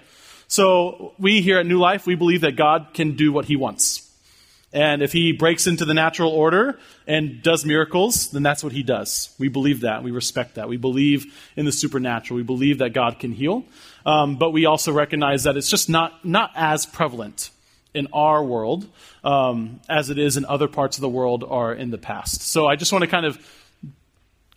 So 0.48 1.14
we 1.18 1.40
here 1.40 1.58
at 1.58 1.66
New 1.66 1.78
Life, 1.78 2.06
we 2.06 2.14
believe 2.14 2.42
that 2.42 2.56
God 2.56 2.88
can 2.94 3.16
do 3.16 3.32
what 3.32 3.46
he 3.46 3.56
wants. 3.56 4.10
And 4.72 5.02
if 5.02 5.12
he 5.12 5.30
breaks 5.30 5.68
into 5.68 5.84
the 5.84 5.94
natural 5.94 6.30
order 6.30 6.78
and 7.06 7.40
does 7.42 7.64
miracles, 7.64 8.32
then 8.32 8.42
that's 8.42 8.64
what 8.64 8.72
he 8.72 8.82
does. 8.82 9.32
We 9.38 9.48
believe 9.48 9.82
that. 9.82 10.02
We 10.02 10.10
respect 10.10 10.56
that. 10.56 10.68
We 10.68 10.76
believe 10.76 11.32
in 11.54 11.64
the 11.64 11.70
supernatural. 11.70 12.36
We 12.36 12.42
believe 12.42 12.78
that 12.78 12.92
God 12.92 13.20
can 13.20 13.30
heal. 13.30 13.64
Um, 14.04 14.36
but 14.36 14.50
we 14.50 14.66
also 14.66 14.92
recognize 14.92 15.44
that 15.44 15.56
it's 15.56 15.70
just 15.70 15.88
not, 15.88 16.24
not 16.24 16.50
as 16.56 16.86
prevalent 16.86 17.50
in 17.94 18.08
our 18.12 18.42
world 18.42 18.88
um, 19.22 19.80
as 19.88 20.10
it 20.10 20.18
is 20.18 20.36
in 20.36 20.44
other 20.44 20.66
parts 20.66 20.96
of 20.96 21.02
the 21.02 21.08
world 21.08 21.44
or 21.44 21.72
in 21.72 21.90
the 21.90 21.98
past. 21.98 22.42
So 22.42 22.66
I 22.66 22.74
just 22.74 22.92
want 22.92 23.02
to 23.02 23.08
kind 23.08 23.24
of 23.24 23.38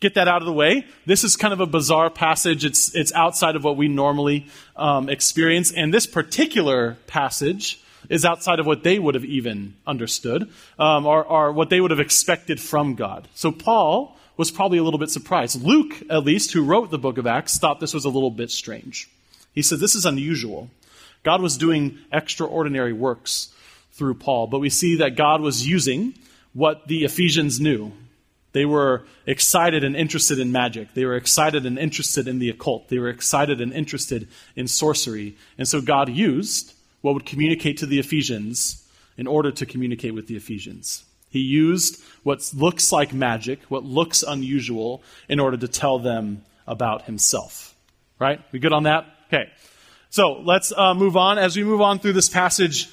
get 0.00 0.14
that 0.14 0.28
out 0.28 0.42
of 0.42 0.46
the 0.46 0.52
way. 0.52 0.86
This 1.06 1.24
is 1.24 1.36
kind 1.36 1.52
of 1.52 1.60
a 1.60 1.66
bizarre 1.66 2.10
passage. 2.10 2.64
It's, 2.64 2.94
it's 2.94 3.12
outside 3.12 3.56
of 3.56 3.64
what 3.64 3.76
we 3.76 3.88
normally 3.88 4.46
um, 4.76 5.08
experience. 5.08 5.72
And 5.72 5.92
this 5.92 6.06
particular 6.06 6.96
passage 7.06 7.82
is 8.08 8.24
outside 8.24 8.60
of 8.60 8.66
what 8.66 8.82
they 8.82 8.98
would 8.98 9.14
have 9.14 9.24
even 9.24 9.74
understood 9.86 10.50
um, 10.78 11.06
or, 11.06 11.24
or 11.24 11.52
what 11.52 11.70
they 11.70 11.80
would 11.80 11.90
have 11.90 12.00
expected 12.00 12.60
from 12.60 12.94
God. 12.94 13.28
So 13.34 13.52
Paul 13.52 14.16
was 14.36 14.50
probably 14.50 14.78
a 14.78 14.82
little 14.84 15.00
bit 15.00 15.10
surprised. 15.10 15.62
Luke, 15.62 15.94
at 16.08 16.24
least, 16.24 16.52
who 16.52 16.64
wrote 16.64 16.90
the 16.90 16.98
book 16.98 17.18
of 17.18 17.26
Acts, 17.26 17.58
thought 17.58 17.80
this 17.80 17.92
was 17.94 18.04
a 18.04 18.10
little 18.10 18.30
bit 18.30 18.50
strange. 18.50 19.10
He 19.52 19.62
said, 19.62 19.80
This 19.80 19.96
is 19.96 20.06
unusual. 20.06 20.70
God 21.24 21.42
was 21.42 21.56
doing 21.56 21.98
extraordinary 22.12 22.92
works 22.92 23.52
through 23.92 24.14
Paul, 24.14 24.46
but 24.46 24.60
we 24.60 24.70
see 24.70 24.98
that 24.98 25.16
God 25.16 25.40
was 25.40 25.66
using 25.66 26.14
what 26.52 26.86
the 26.86 27.04
Ephesians 27.04 27.58
knew 27.58 27.92
they 28.58 28.66
were 28.66 29.04
excited 29.24 29.84
and 29.84 29.94
interested 29.94 30.40
in 30.40 30.50
magic. 30.50 30.92
They 30.92 31.04
were 31.04 31.14
excited 31.14 31.64
and 31.64 31.78
interested 31.78 32.26
in 32.26 32.40
the 32.40 32.50
occult. 32.50 32.88
They 32.88 32.98
were 32.98 33.08
excited 33.08 33.60
and 33.60 33.72
interested 33.72 34.26
in 34.56 34.66
sorcery. 34.66 35.36
And 35.58 35.68
so 35.68 35.80
God 35.80 36.08
used 36.08 36.74
what 37.02 37.14
would 37.14 37.24
communicate 37.24 37.76
to 37.76 37.86
the 37.86 38.00
Ephesians 38.00 38.84
in 39.16 39.28
order 39.28 39.52
to 39.52 39.64
communicate 39.64 40.12
with 40.12 40.26
the 40.26 40.34
Ephesians. 40.34 41.04
He 41.30 41.38
used 41.38 42.02
what 42.24 42.50
looks 42.52 42.90
like 42.90 43.14
magic, 43.14 43.60
what 43.68 43.84
looks 43.84 44.24
unusual, 44.24 45.04
in 45.28 45.38
order 45.38 45.56
to 45.56 45.68
tell 45.68 46.00
them 46.00 46.42
about 46.66 47.02
himself. 47.04 47.76
Right? 48.18 48.40
We 48.50 48.58
good 48.58 48.72
on 48.72 48.82
that? 48.82 49.06
Okay. 49.28 49.52
So 50.10 50.40
let's 50.42 50.72
uh, 50.76 50.94
move 50.94 51.16
on. 51.16 51.38
As 51.38 51.56
we 51.56 51.62
move 51.62 51.80
on 51.80 52.00
through 52.00 52.14
this 52.14 52.28
passage, 52.28 52.88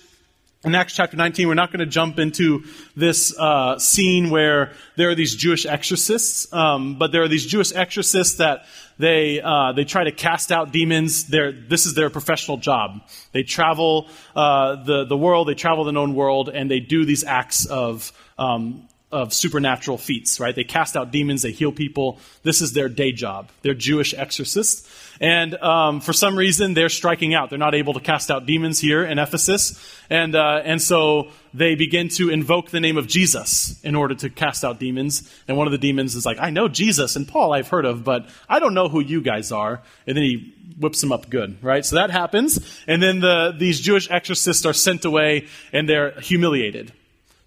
in 0.66 0.74
Acts 0.74 0.96
chapter 0.96 1.16
19, 1.16 1.48
we're 1.48 1.54
not 1.54 1.72
going 1.72 1.80
to 1.80 1.86
jump 1.86 2.18
into 2.18 2.64
this 2.96 3.38
uh, 3.38 3.78
scene 3.78 4.32
where 4.32 4.74
there 4.96 5.10
are 5.10 5.16
these 5.16 5.36
Jewish 5.36 5.66
exorcists, 5.66 6.52
um, 6.52 6.98
but 6.98 7.12
there 7.12 7.22
are 7.22 7.28
these 7.28 7.46
Jewish 7.46 7.72
exorcists 7.72 8.38
that 8.38 8.66
they 8.98 9.42
uh, 9.42 9.74
they 9.74 9.84
try 9.84 10.06
to 10.06 10.12
cast 10.12 10.52
out 10.52 10.72
demons. 10.72 11.26
They're, 11.26 11.52
this 11.52 11.86
is 11.86 11.94
their 11.94 12.10
professional 12.10 12.58
job. 12.58 13.02
They 13.32 13.44
travel 13.44 14.08
uh, 14.36 14.84
the 14.84 15.06
the 15.06 15.18
world, 15.18 15.48
they 15.48 15.54
travel 15.54 15.84
the 15.84 15.92
known 15.92 16.16
world, 16.16 16.50
and 16.50 16.72
they 16.72 16.80
do 16.80 17.06
these 17.06 17.24
acts 17.24 17.66
of 17.66 18.12
um, 18.38 18.88
of 19.12 19.34
supernatural 19.34 19.98
feats, 19.98 20.40
right? 20.40 20.56
They 20.56 20.64
cast 20.64 20.98
out 20.98 21.12
demons, 21.12 21.44
they 21.44 21.52
heal 21.52 21.72
people. 21.72 22.20
This 22.44 22.62
is 22.62 22.74
their 22.74 22.90
day 22.90 23.12
job. 23.12 23.50
They're 23.62 23.74
Jewish 23.74 24.14
exorcists. 24.14 24.90
And 25.22 25.56
um, 25.56 26.02
for 26.02 26.12
some 26.12 26.38
reason, 26.38 26.74
they're 26.74 26.90
striking 26.90 27.34
out. 27.34 27.50
They're 27.50 27.60
not 27.60 27.76
able 27.76 27.94
to 27.94 28.00
cast 28.02 28.30
out 28.30 28.46
demons 28.46 28.80
here 28.80 29.06
in 29.06 29.18
Ephesus. 29.18 29.80
And, 30.10 30.36
uh, 30.36 30.62
and 30.66 30.82
so 30.82 31.30
they 31.54 31.76
begin 31.76 32.10
to 32.10 32.30
invoke 32.30 32.72
the 32.72 32.82
name 32.82 32.98
of 32.98 33.08
Jesus 33.08 33.80
in 33.84 33.96
order 33.96 34.16
to 34.16 34.30
cast 34.30 34.66
out 34.66 34.80
demons. 34.80 35.32
And 35.48 35.56
one 35.56 35.68
of 35.68 35.72
the 35.72 35.78
demons 35.78 36.16
is 36.16 36.26
like, 36.26 36.38
I 36.40 36.50
know 36.50 36.68
Jesus 36.68 37.16
and 37.16 37.28
Paul 37.28 37.54
I've 37.54 37.70
heard 37.70 37.86
of, 37.86 38.04
but 38.04 38.28
I 38.50 38.60
don't 38.60 38.74
know 38.74 38.90
who 38.90 39.00
you 39.00 39.22
guys 39.22 39.52
are. 39.52 39.82
And 40.06 40.18
then 40.18 40.24
he 40.24 40.54
whips 40.78 41.00
them 41.00 41.14
up 41.14 41.30
good, 41.30 41.64
right? 41.64 41.86
So 41.86 41.96
that 41.96 42.10
happens. 42.10 42.60
And 42.86 43.02
then 43.02 43.22
the, 43.22 43.56
these 43.58 43.80
Jewish 43.80 44.12
exorcists 44.12 44.66
are 44.66 44.74
sent 44.74 45.06
away 45.06 45.48
and 45.72 45.88
they're 45.88 46.20
humiliated 46.20 46.92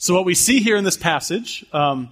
so, 0.01 0.15
what 0.15 0.25
we 0.25 0.35
see 0.35 0.61
here 0.61 0.77
in 0.77 0.85
this 0.85 0.97
passage 0.97 1.67
um, 1.73 2.11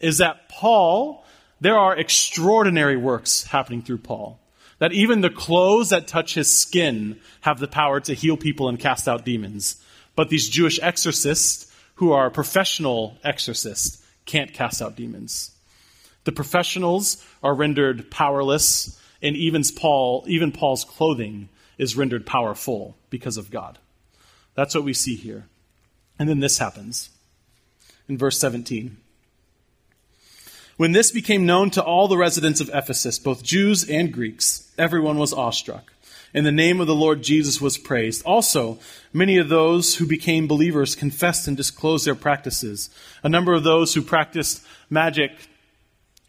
is 0.00 0.18
that 0.18 0.48
Paul, 0.48 1.24
there 1.60 1.78
are 1.78 1.96
extraordinary 1.96 2.96
works 2.96 3.44
happening 3.44 3.80
through 3.80 3.98
Paul. 3.98 4.40
That 4.80 4.92
even 4.92 5.20
the 5.20 5.30
clothes 5.30 5.90
that 5.90 6.08
touch 6.08 6.34
his 6.34 6.52
skin 6.52 7.20
have 7.42 7.60
the 7.60 7.68
power 7.68 8.00
to 8.00 8.14
heal 8.14 8.36
people 8.36 8.68
and 8.68 8.78
cast 8.78 9.06
out 9.06 9.24
demons. 9.24 9.80
But 10.16 10.30
these 10.30 10.48
Jewish 10.48 10.80
exorcists, 10.80 11.72
who 11.96 12.10
are 12.10 12.28
professional 12.28 13.16
exorcists, 13.22 14.04
can't 14.24 14.52
cast 14.52 14.82
out 14.82 14.96
demons. 14.96 15.52
The 16.24 16.32
professionals 16.32 17.24
are 17.42 17.54
rendered 17.54 18.10
powerless, 18.10 19.00
and 19.22 19.36
even 19.36 19.62
Paul, 19.76 20.24
even 20.26 20.50
Paul's 20.50 20.84
clothing 20.84 21.50
is 21.76 21.96
rendered 21.96 22.26
powerful 22.26 22.96
because 23.10 23.36
of 23.36 23.52
God. 23.52 23.78
That's 24.54 24.74
what 24.74 24.84
we 24.84 24.92
see 24.92 25.14
here. 25.14 25.46
And 26.18 26.28
then 26.28 26.40
this 26.40 26.58
happens 26.58 27.10
in 28.08 28.18
verse 28.18 28.38
17. 28.38 28.96
When 30.76 30.92
this 30.92 31.10
became 31.10 31.44
known 31.44 31.70
to 31.70 31.82
all 31.82 32.06
the 32.06 32.16
residents 32.16 32.60
of 32.60 32.70
Ephesus, 32.72 33.18
both 33.18 33.42
Jews 33.42 33.88
and 33.88 34.12
Greeks, 34.12 34.70
everyone 34.78 35.18
was 35.18 35.32
awestruck. 35.32 35.92
And 36.32 36.46
the 36.46 36.52
name 36.52 36.80
of 36.80 36.86
the 36.86 36.94
Lord 36.94 37.22
Jesus 37.22 37.60
was 37.60 37.78
praised. 37.78 38.22
Also, 38.24 38.78
many 39.12 39.38
of 39.38 39.48
those 39.48 39.96
who 39.96 40.06
became 40.06 40.46
believers 40.46 40.94
confessed 40.94 41.48
and 41.48 41.56
disclosed 41.56 42.06
their 42.06 42.14
practices. 42.14 42.90
A 43.22 43.28
number 43.28 43.54
of 43.54 43.64
those 43.64 43.94
who 43.94 44.02
practiced 44.02 44.62
magic 44.90 45.32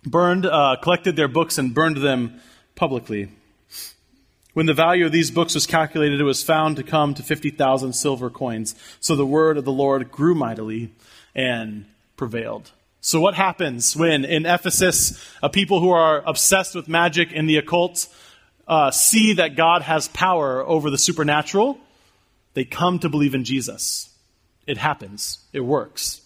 burned, 0.05 0.45
uh, 0.45 0.77
collected 0.81 1.15
their 1.15 1.27
books 1.27 1.57
and 1.57 1.73
burned 1.73 1.97
them 1.97 2.39
publicly. 2.75 3.29
When 4.53 4.65
the 4.65 4.73
value 4.73 5.05
of 5.05 5.11
these 5.11 5.31
books 5.31 5.53
was 5.53 5.67
calculated, 5.67 6.19
it 6.19 6.23
was 6.23 6.43
found 6.43 6.77
to 6.77 6.83
come 6.83 7.13
to 7.13 7.23
50,000 7.23 7.93
silver 7.93 8.29
coins. 8.29 8.73
So 8.99 9.15
the 9.15 9.25
word 9.25 9.57
of 9.57 9.65
the 9.65 9.71
Lord 9.71 10.09
grew 10.11 10.33
mightily 10.33 10.91
and 11.35 11.85
prevailed. 12.17 12.71
So, 13.01 13.21
what 13.21 13.33
happens 13.33 13.95
when 13.95 14.25
in 14.25 14.45
Ephesus, 14.45 15.23
a 15.41 15.49
people 15.49 15.79
who 15.79 15.89
are 15.91 16.21
obsessed 16.25 16.75
with 16.75 16.89
magic 16.89 17.29
and 17.33 17.49
the 17.49 17.57
occult 17.57 18.07
uh, 18.67 18.91
see 18.91 19.33
that 19.33 19.55
God 19.55 19.83
has 19.83 20.07
power 20.09 20.65
over 20.65 20.89
the 20.89 20.97
supernatural? 20.97 21.79
They 22.55 22.65
come 22.65 22.99
to 22.99 23.09
believe 23.09 23.35
in 23.35 23.45
Jesus. 23.45 24.13
It 24.67 24.77
happens, 24.77 25.39
it 25.53 25.61
works. 25.61 26.21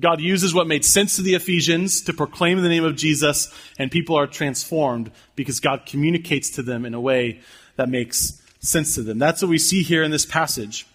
God 0.00 0.20
uses 0.20 0.54
what 0.54 0.66
made 0.66 0.84
sense 0.84 1.16
to 1.16 1.22
the 1.22 1.34
Ephesians 1.34 2.02
to 2.02 2.14
proclaim 2.14 2.62
the 2.62 2.68
name 2.68 2.84
of 2.84 2.96
Jesus, 2.96 3.52
and 3.78 3.90
people 3.90 4.16
are 4.16 4.26
transformed 4.26 5.10
because 5.36 5.60
God 5.60 5.86
communicates 5.86 6.50
to 6.50 6.62
them 6.62 6.86
in 6.86 6.94
a 6.94 7.00
way 7.00 7.40
that 7.76 7.88
makes 7.88 8.40
sense 8.60 8.94
to 8.94 9.02
them. 9.02 9.18
That's 9.18 9.42
what 9.42 9.48
we 9.48 9.58
see 9.58 9.82
here 9.82 10.02
in 10.02 10.10
this 10.10 10.24
passage. 10.24 10.86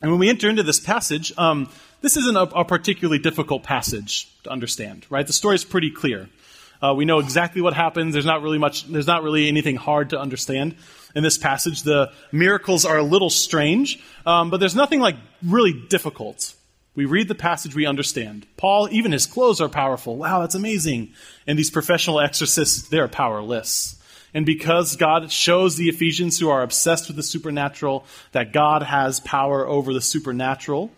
And 0.00 0.10
when 0.10 0.20
we 0.20 0.28
enter 0.28 0.48
into 0.48 0.62
this 0.62 0.80
passage, 0.80 1.32
um, 1.36 1.68
this 2.00 2.16
isn't 2.16 2.36
a, 2.36 2.42
a, 2.42 2.64
particularly 2.64 3.18
difficult 3.18 3.64
passage 3.64 4.28
to 4.44 4.50
understand, 4.50 5.06
right? 5.10 5.26
The 5.26 5.32
story 5.32 5.56
is 5.56 5.64
pretty 5.64 5.90
clear. 5.90 6.28
Uh, 6.80 6.94
we 6.96 7.04
know 7.04 7.18
exactly 7.18 7.60
what 7.60 7.74
happens. 7.74 8.12
There's 8.12 8.24
not 8.24 8.42
really 8.42 8.58
much. 8.58 8.84
There's 8.84 9.08
not 9.08 9.24
really 9.24 9.48
anything 9.48 9.74
hard 9.74 10.10
to 10.10 10.20
understand 10.20 10.76
in 11.16 11.24
this 11.24 11.36
passage. 11.36 11.82
The 11.82 12.12
miracles 12.30 12.84
are 12.84 12.98
a 12.98 13.02
little 13.02 13.30
strange, 13.30 14.00
um, 14.24 14.50
but 14.50 14.60
there's 14.60 14.76
nothing 14.76 15.00
like 15.00 15.16
really 15.44 15.72
difficult. 15.72 16.54
We 16.94 17.04
read 17.04 17.28
the 17.28 17.34
passage, 17.34 17.74
we 17.74 17.86
understand. 17.86 18.46
Paul, 18.56 18.88
even 18.90 19.12
his 19.12 19.26
clothes 19.26 19.60
are 19.60 19.68
powerful. 19.68 20.16
Wow, 20.16 20.40
that's 20.40 20.54
amazing. 20.54 21.12
And 21.46 21.58
these 21.58 21.70
professional 21.70 22.20
exorcists, 22.20 22.88
they're 22.88 23.08
powerless. 23.08 23.97
And 24.34 24.44
because 24.44 24.96
God 24.96 25.32
shows 25.32 25.76
the 25.76 25.88
Ephesians 25.88 26.38
who 26.38 26.50
are 26.50 26.62
obsessed 26.62 27.08
with 27.08 27.16
the 27.16 27.22
supernatural 27.22 28.04
that 28.32 28.52
God 28.52 28.82
has 28.82 29.20
power 29.20 29.66
over 29.66 29.94
the 29.94 30.00
supernatural, 30.00 30.90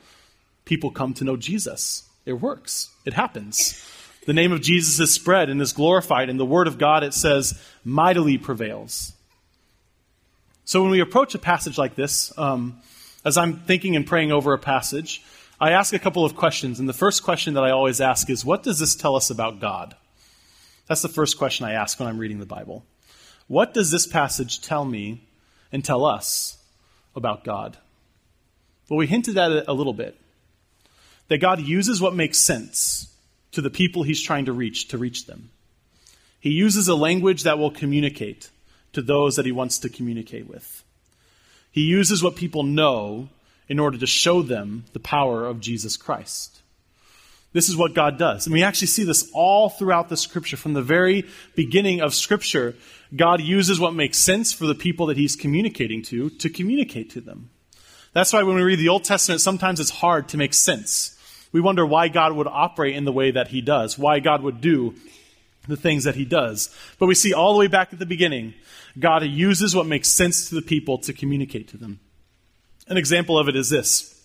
people 0.65 0.91
come 0.91 1.15
to 1.15 1.25
know 1.25 1.37
Jesus. 1.37 2.09
It 2.27 2.35
works, 2.35 2.91
it 3.05 3.15
happens. 3.15 3.87
The 4.27 4.33
name 4.33 4.53
of 4.53 4.61
Jesus 4.61 5.01
is 5.01 5.13
spread 5.13 5.49
and 5.49 5.61
is 5.63 5.73
glorified, 5.73 6.29
and 6.29 6.39
the 6.39 6.45
word 6.45 6.67
of 6.67 6.79
God, 6.79 7.03
it 7.03 7.15
says, 7.15 7.59
mightily 7.85 8.37
prevails. 8.37 9.13
So 10.65 10.83
when 10.83 10.91
we 10.91 11.01
approach 11.01 11.35
a 11.35 11.39
passage 11.39 11.79
like 11.79 11.95
this, 11.95 12.37
um, 12.39 12.81
as 13.25 13.37
I'm 13.37 13.57
thinking 13.61 13.97
and 13.97 14.07
praying 14.07 14.31
over 14.31 14.53
a 14.53 14.59
passage, 14.59 15.23
I 15.61 15.73
ask 15.73 15.93
a 15.93 15.99
couple 15.99 16.25
of 16.25 16.37
questions. 16.37 16.79
And 16.79 16.89
the 16.89 16.93
first 16.93 17.23
question 17.23 17.55
that 17.55 17.65
I 17.65 17.71
always 17.71 18.01
ask 18.01 18.31
is, 18.31 18.45
What 18.45 18.63
does 18.63 18.79
this 18.79 18.95
tell 18.95 19.17
us 19.17 19.31
about 19.31 19.61
God? 19.61 19.97
That's 20.87 21.03
the 21.03 21.09
first 21.09 21.39
question 21.39 21.67
I 21.67 21.73
ask 21.73 21.99
when 21.99 22.09
I'm 22.09 22.19
reading 22.19 22.39
the 22.39 22.47
Bible. 22.47 22.85
What 23.51 23.75
does 23.75 23.91
this 23.91 24.07
passage 24.07 24.61
tell 24.61 24.85
me 24.85 25.25
and 25.73 25.85
tell 25.85 26.05
us 26.05 26.57
about 27.17 27.43
God? 27.43 27.77
Well, 28.89 28.97
we 28.97 29.09
hinted 29.09 29.37
at 29.37 29.51
it 29.51 29.65
a 29.67 29.73
little 29.73 29.93
bit. 29.93 30.17
That 31.27 31.39
God 31.39 31.61
uses 31.61 32.01
what 32.01 32.15
makes 32.15 32.39
sense 32.39 33.13
to 33.51 33.61
the 33.61 33.69
people 33.69 34.05
he's 34.05 34.23
trying 34.23 34.45
to 34.45 34.53
reach 34.53 34.87
to 34.87 34.99
reach 34.99 35.27
them. 35.27 35.51
He 36.39 36.51
uses 36.51 36.87
a 36.87 36.95
language 36.95 37.43
that 37.43 37.59
will 37.59 37.73
communicate 37.73 38.51
to 38.93 39.03
those 39.03 39.35
that 39.35 39.47
he 39.47 39.51
wants 39.51 39.79
to 39.79 39.89
communicate 39.89 40.47
with. 40.47 40.85
He 41.73 41.81
uses 41.81 42.23
what 42.23 42.37
people 42.37 42.63
know 42.63 43.31
in 43.69 43.81
order 43.81 43.99
to 43.99 44.07
show 44.07 44.43
them 44.43 44.85
the 44.93 45.01
power 45.01 45.45
of 45.45 45.59
Jesus 45.59 45.97
Christ. 45.97 46.61
This 47.53 47.69
is 47.69 47.77
what 47.77 47.95
God 47.95 48.17
does. 48.17 48.47
And 48.47 48.53
we 48.53 48.63
actually 48.63 48.87
see 48.87 49.03
this 49.05 49.29
all 49.35 49.69
throughout 49.69 50.09
the 50.09 50.17
scripture. 50.17 50.57
From 50.57 50.73
the 50.73 50.83
very 50.83 51.27
beginning 51.57 52.01
of 52.01 52.15
scripture, 52.15 52.77
God 53.15 53.41
uses 53.41 53.81
what 53.81 53.95
makes 53.95 54.19
sense 54.19 54.53
for 54.53 54.67
the 54.67 54.75
people 54.75 55.07
that 55.07 55.17
he's 55.17 55.35
communicating 55.35 56.03
to 56.05 56.31
to 56.31 56.49
communicate 56.49 57.11
to 57.11 57.21
them. 57.21 57.51
That's 58.13 58.33
why 58.33 58.43
when 58.43 58.57
we 58.57 58.63
read 58.63 58.79
the 58.79 58.89
Old 58.89 59.05
Testament, 59.05 59.41
sometimes 59.41 59.81
it's 59.81 59.91
hard 59.91 60.29
to 60.29 60.37
make 60.37 60.55
sense. 60.55 61.17
We 61.53 61.61
wonder 61.61 61.85
why 61.85 62.09
God 62.09 62.33
would 62.33 62.47
operate 62.47 62.95
in 62.95 63.05
the 63.05 63.13
way 63.13 63.33
that 63.33 63.49
he 63.49 63.61
does, 63.61 63.99
why 63.99 64.21
God 64.21 64.43
would 64.43 64.61
do 64.61 64.95
the 65.67 65.77
things 65.77 66.05
that 66.05 66.15
he 66.15 66.25
does. 66.25 66.75
But 66.99 67.07
we 67.07 67.15
see 67.15 67.33
all 67.33 67.53
the 67.53 67.59
way 67.59 67.67
back 67.67 67.93
at 67.93 67.99
the 67.99 68.07
beginning, 68.07 68.55
God 68.99 69.25
uses 69.25 69.75
what 69.75 69.87
makes 69.87 70.09
sense 70.09 70.49
to 70.49 70.55
the 70.55 70.63
people 70.63 70.99
to 70.99 71.13
communicate 71.13 71.69
to 71.69 71.77
them. 71.77 72.01
An 72.89 72.97
example 72.97 73.39
of 73.39 73.49
it 73.49 73.57
is 73.57 73.71
this 73.71 74.20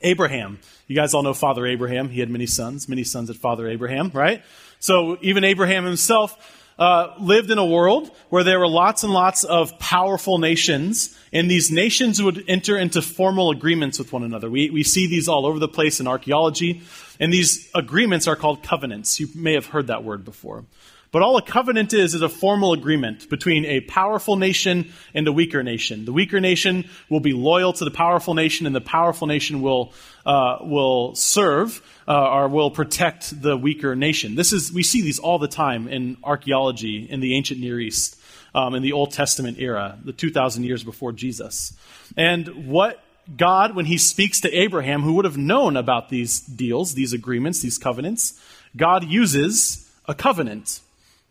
Abraham. 0.00 0.58
You 0.86 0.96
guys 0.96 1.14
all 1.14 1.22
know 1.22 1.34
Father 1.34 1.66
Abraham. 1.66 2.08
He 2.08 2.20
had 2.20 2.30
many 2.30 2.46
sons. 2.46 2.88
Many 2.88 3.04
sons 3.04 3.28
had 3.28 3.36
Father 3.36 3.68
Abraham, 3.68 4.10
right? 4.14 4.42
So 4.78 5.18
even 5.20 5.44
Abraham 5.44 5.84
himself 5.84 6.36
uh, 6.78 7.12
lived 7.18 7.50
in 7.50 7.58
a 7.58 7.66
world 7.66 8.10
where 8.28 8.44
there 8.44 8.58
were 8.58 8.68
lots 8.68 9.02
and 9.02 9.12
lots 9.12 9.42
of 9.42 9.76
powerful 9.80 10.38
nations, 10.38 11.18
and 11.32 11.50
these 11.50 11.70
nations 11.72 12.22
would 12.22 12.44
enter 12.46 12.78
into 12.78 13.02
formal 13.02 13.50
agreements 13.50 13.98
with 13.98 14.12
one 14.12 14.22
another. 14.22 14.48
We, 14.48 14.70
we 14.70 14.84
see 14.84 15.08
these 15.08 15.28
all 15.28 15.44
over 15.44 15.58
the 15.58 15.68
place 15.68 15.98
in 15.98 16.06
archaeology, 16.06 16.82
and 17.18 17.32
these 17.32 17.68
agreements 17.74 18.28
are 18.28 18.36
called 18.36 18.62
covenants. 18.62 19.18
You 19.18 19.28
may 19.34 19.54
have 19.54 19.66
heard 19.66 19.88
that 19.88 20.04
word 20.04 20.24
before. 20.24 20.64
But 21.10 21.22
all 21.22 21.38
a 21.38 21.42
covenant 21.42 21.94
is 21.94 22.14
is 22.14 22.20
a 22.20 22.28
formal 22.28 22.74
agreement 22.74 23.30
between 23.30 23.64
a 23.64 23.80
powerful 23.80 24.36
nation 24.36 24.92
and 25.14 25.26
a 25.26 25.32
weaker 25.32 25.62
nation. 25.62 26.04
The 26.04 26.12
weaker 26.12 26.38
nation 26.38 26.84
will 27.08 27.20
be 27.20 27.32
loyal 27.32 27.72
to 27.72 27.84
the 27.84 27.90
powerful 27.90 28.34
nation, 28.34 28.66
and 28.66 28.76
the 28.76 28.80
powerful 28.82 29.26
nation 29.26 29.62
will 29.62 29.92
uh, 30.26 30.58
will 30.60 31.14
serve 31.14 31.80
uh, 32.06 32.30
or 32.30 32.48
will 32.48 32.70
protect 32.70 33.40
the 33.40 33.56
weaker 33.56 33.96
nation. 33.96 34.34
This 34.34 34.52
is 34.52 34.70
we 34.70 34.82
see 34.82 35.00
these 35.00 35.18
all 35.18 35.38
the 35.38 35.48
time 35.48 35.88
in 35.88 36.18
archaeology 36.22 37.06
in 37.08 37.20
the 37.20 37.34
ancient 37.34 37.58
Near 37.58 37.80
East, 37.80 38.18
um, 38.54 38.74
in 38.74 38.82
the 38.82 38.92
Old 38.92 39.12
Testament 39.12 39.58
era, 39.58 39.98
the 40.04 40.12
two 40.12 40.30
thousand 40.30 40.64
years 40.64 40.84
before 40.84 41.12
Jesus. 41.12 41.72
And 42.18 42.68
what 42.68 43.02
God, 43.34 43.74
when 43.74 43.86
He 43.86 43.96
speaks 43.96 44.42
to 44.42 44.52
Abraham, 44.52 45.00
who 45.00 45.14
would 45.14 45.24
have 45.24 45.38
known 45.38 45.78
about 45.78 46.10
these 46.10 46.40
deals, 46.40 46.92
these 46.94 47.14
agreements, 47.14 47.60
these 47.60 47.78
covenants, 47.78 48.38
God 48.76 49.04
uses 49.04 49.90
a 50.06 50.14
covenant 50.14 50.80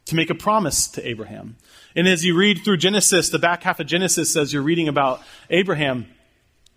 to 0.07 0.15
make 0.15 0.29
a 0.29 0.35
promise 0.35 0.87
to 0.87 1.07
Abraham. 1.07 1.55
And 1.95 2.07
as 2.07 2.23
you 2.23 2.35
read 2.35 2.63
through 2.63 2.77
Genesis, 2.77 3.29
the 3.29 3.39
back 3.39 3.63
half 3.63 3.79
of 3.79 3.87
Genesis, 3.87 4.35
as 4.35 4.53
you're 4.53 4.61
reading 4.61 4.87
about 4.87 5.21
Abraham, 5.49 6.07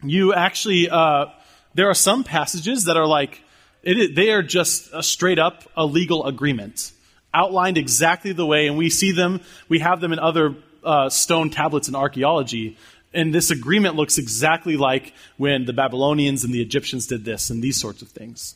you 0.02 0.32
actually, 0.34 0.88
uh, 0.88 1.26
there 1.74 1.88
are 1.88 1.94
some 1.94 2.24
passages 2.24 2.84
that 2.84 2.96
are 2.96 3.06
like, 3.06 3.42
they 3.82 4.30
are 4.30 4.42
just 4.42 4.90
a 4.92 5.02
straight 5.02 5.38
up 5.38 5.64
a 5.76 5.84
legal 5.84 6.26
agreement, 6.26 6.92
outlined 7.32 7.78
exactly 7.78 8.32
the 8.32 8.46
way, 8.46 8.66
and 8.66 8.76
we 8.76 8.90
see 8.90 9.12
them, 9.12 9.40
we 9.68 9.78
have 9.78 10.00
them 10.00 10.12
in 10.12 10.18
other 10.18 10.56
uh, 10.84 11.08
stone 11.08 11.50
tablets 11.50 11.88
in 11.88 11.94
archaeology. 11.94 12.76
And 13.12 13.34
this 13.34 13.50
agreement 13.50 13.96
looks 13.96 14.18
exactly 14.18 14.76
like 14.76 15.12
when 15.36 15.64
the 15.64 15.72
Babylonians 15.72 16.44
and 16.44 16.52
the 16.52 16.62
Egyptians 16.62 17.06
did 17.06 17.24
this 17.24 17.50
and 17.50 17.62
these 17.62 17.80
sorts 17.80 18.02
of 18.02 18.08
things. 18.08 18.54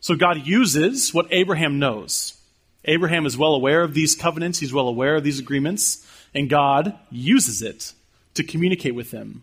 So 0.00 0.14
God 0.14 0.46
uses 0.46 1.12
what 1.12 1.26
Abraham 1.30 1.78
knows. 1.78 2.37
Abraham 2.84 3.26
is 3.26 3.36
well 3.36 3.54
aware 3.54 3.82
of 3.82 3.94
these 3.94 4.14
covenants, 4.14 4.58
he's 4.58 4.72
well 4.72 4.88
aware 4.88 5.16
of 5.16 5.24
these 5.24 5.38
agreements, 5.38 6.06
and 6.34 6.48
God 6.48 6.98
uses 7.10 7.62
it 7.62 7.92
to 8.34 8.44
communicate 8.44 8.94
with 8.94 9.10
him. 9.10 9.42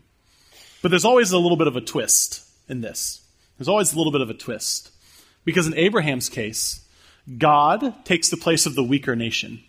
But 0.81 0.89
there's 0.89 1.05
always 1.05 1.31
a 1.31 1.39
little 1.39 1.57
bit 1.57 1.67
of 1.67 1.75
a 1.75 1.81
twist 1.81 2.47
in 2.69 2.81
this. 2.81 3.21
There's 3.57 3.67
always 3.67 3.93
a 3.93 3.97
little 3.97 4.11
bit 4.11 4.21
of 4.21 4.29
a 4.29 4.33
twist. 4.33 4.91
Because 5.43 5.67
in 5.67 5.75
Abraham's 5.75 6.29
case, 6.29 6.85
God 7.37 8.05
takes 8.05 8.29
the 8.29 8.37
place 8.37 8.65
of 8.65 8.75
the 8.75 8.83
weaker 8.83 9.15
nation. 9.15 9.63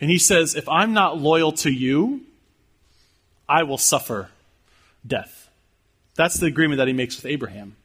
And 0.00 0.10
he 0.10 0.18
says, 0.18 0.54
If 0.54 0.68
I'm 0.68 0.92
not 0.92 1.18
loyal 1.18 1.52
to 1.52 1.70
you, 1.70 2.22
I 3.48 3.64
will 3.64 3.78
suffer 3.78 4.30
death. 5.06 5.48
That's 6.14 6.38
the 6.38 6.46
agreement 6.46 6.78
that 6.78 6.88
he 6.88 6.94
makes 6.94 7.16
with 7.16 7.26
Abraham. 7.26 7.76